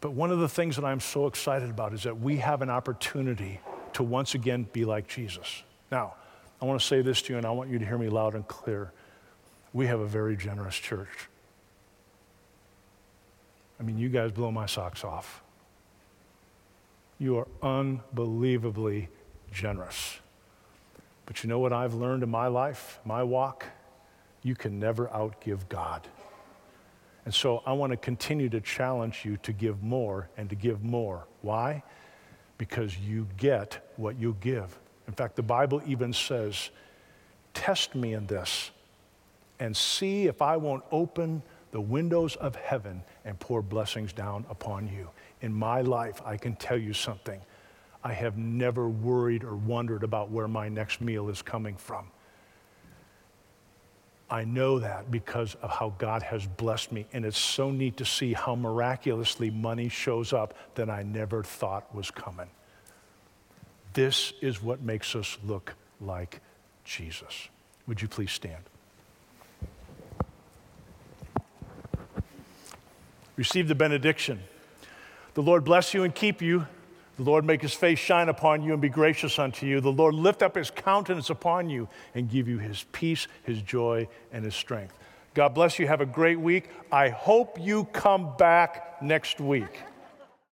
But 0.00 0.12
one 0.12 0.30
of 0.30 0.38
the 0.38 0.48
things 0.48 0.76
that 0.76 0.84
I'm 0.84 1.00
so 1.00 1.26
excited 1.26 1.70
about 1.70 1.92
is 1.92 2.04
that 2.04 2.20
we 2.20 2.38
have 2.38 2.62
an 2.62 2.70
opportunity 2.70 3.60
to 3.94 4.02
once 4.02 4.34
again 4.34 4.66
be 4.72 4.84
like 4.84 5.08
Jesus. 5.08 5.62
Now, 5.90 6.14
I 6.60 6.64
want 6.64 6.80
to 6.80 6.86
say 6.86 7.02
this 7.02 7.22
to 7.22 7.32
you, 7.32 7.36
and 7.36 7.46
I 7.46 7.50
want 7.50 7.70
you 7.70 7.78
to 7.78 7.84
hear 7.84 7.98
me 7.98 8.08
loud 8.08 8.34
and 8.34 8.46
clear. 8.46 8.92
We 9.72 9.86
have 9.86 10.00
a 10.00 10.06
very 10.06 10.36
generous 10.36 10.74
church. 10.74 11.28
I 13.78 13.82
mean, 13.84 13.98
you 13.98 14.08
guys 14.08 14.32
blow 14.32 14.50
my 14.50 14.66
socks 14.66 15.04
off. 15.04 15.42
You 17.18 17.38
are 17.38 17.48
unbelievably 17.62 19.08
generous. 19.50 20.20
But 21.26 21.42
you 21.42 21.48
know 21.48 21.58
what 21.58 21.72
I've 21.72 21.94
learned 21.94 22.22
in 22.22 22.30
my 22.30 22.46
life, 22.46 23.00
my 23.04 23.22
walk? 23.22 23.66
You 24.42 24.54
can 24.54 24.78
never 24.78 25.08
outgive 25.08 25.68
God. 25.68 26.06
And 27.24 27.34
so 27.34 27.62
I 27.66 27.72
want 27.72 27.90
to 27.90 27.96
continue 27.96 28.48
to 28.48 28.60
challenge 28.60 29.24
you 29.24 29.36
to 29.38 29.52
give 29.52 29.82
more 29.82 30.30
and 30.38 30.48
to 30.48 30.56
give 30.56 30.82
more. 30.82 31.26
Why? 31.42 31.82
Because 32.56 32.96
you 32.96 33.26
get 33.36 33.92
what 33.96 34.18
you 34.18 34.36
give. 34.40 34.78
In 35.06 35.12
fact, 35.12 35.36
the 35.36 35.42
Bible 35.42 35.82
even 35.86 36.12
says, 36.12 36.70
Test 37.52 37.94
me 37.94 38.14
in 38.14 38.26
this 38.26 38.70
and 39.58 39.76
see 39.76 40.26
if 40.26 40.40
I 40.40 40.56
won't 40.56 40.84
open 40.92 41.42
the 41.70 41.80
windows 41.80 42.36
of 42.36 42.56
heaven 42.56 43.02
and 43.24 43.38
pour 43.38 43.60
blessings 43.60 44.12
down 44.12 44.46
upon 44.48 44.88
you. 44.88 45.10
In 45.40 45.52
my 45.52 45.82
life, 45.82 46.20
I 46.24 46.36
can 46.36 46.56
tell 46.56 46.78
you 46.78 46.92
something. 46.92 47.40
I 48.02 48.12
have 48.12 48.36
never 48.36 48.88
worried 48.88 49.44
or 49.44 49.56
wondered 49.56 50.02
about 50.02 50.30
where 50.30 50.48
my 50.48 50.68
next 50.68 51.00
meal 51.00 51.28
is 51.28 51.42
coming 51.42 51.76
from. 51.76 52.10
I 54.30 54.44
know 54.44 54.78
that 54.78 55.10
because 55.10 55.54
of 55.56 55.70
how 55.70 55.94
God 55.96 56.22
has 56.22 56.46
blessed 56.46 56.92
me. 56.92 57.06
And 57.12 57.24
it's 57.24 57.38
so 57.38 57.70
neat 57.70 57.96
to 57.96 58.04
see 58.04 58.34
how 58.34 58.54
miraculously 58.54 59.50
money 59.50 59.88
shows 59.88 60.32
up 60.32 60.54
that 60.74 60.90
I 60.90 61.02
never 61.02 61.42
thought 61.42 61.94
was 61.94 62.10
coming. 62.10 62.48
This 63.94 64.32
is 64.42 64.62
what 64.62 64.82
makes 64.82 65.16
us 65.16 65.38
look 65.44 65.74
like 66.00 66.40
Jesus. 66.84 67.48
Would 67.86 68.02
you 68.02 68.08
please 68.08 68.32
stand? 68.32 68.62
Receive 73.36 73.68
the 73.68 73.74
benediction. 73.74 74.40
The 75.38 75.44
Lord 75.44 75.62
bless 75.62 75.94
you 75.94 76.02
and 76.02 76.12
keep 76.12 76.42
you. 76.42 76.66
The 77.16 77.22
Lord 77.22 77.44
make 77.44 77.62
his 77.62 77.72
face 77.72 78.00
shine 78.00 78.28
upon 78.28 78.60
you 78.60 78.72
and 78.72 78.82
be 78.82 78.88
gracious 78.88 79.38
unto 79.38 79.66
you. 79.66 79.80
The 79.80 79.92
Lord 79.92 80.16
lift 80.16 80.42
up 80.42 80.56
his 80.56 80.68
countenance 80.68 81.30
upon 81.30 81.70
you 81.70 81.88
and 82.16 82.28
give 82.28 82.48
you 82.48 82.58
his 82.58 82.86
peace, 82.90 83.28
his 83.44 83.62
joy, 83.62 84.08
and 84.32 84.44
his 84.44 84.56
strength. 84.56 84.98
God 85.34 85.54
bless 85.54 85.78
you. 85.78 85.86
Have 85.86 86.00
a 86.00 86.06
great 86.06 86.40
week. 86.40 86.70
I 86.90 87.10
hope 87.10 87.56
you 87.60 87.84
come 87.84 88.36
back 88.36 89.00
next 89.00 89.40
week. 89.40 89.80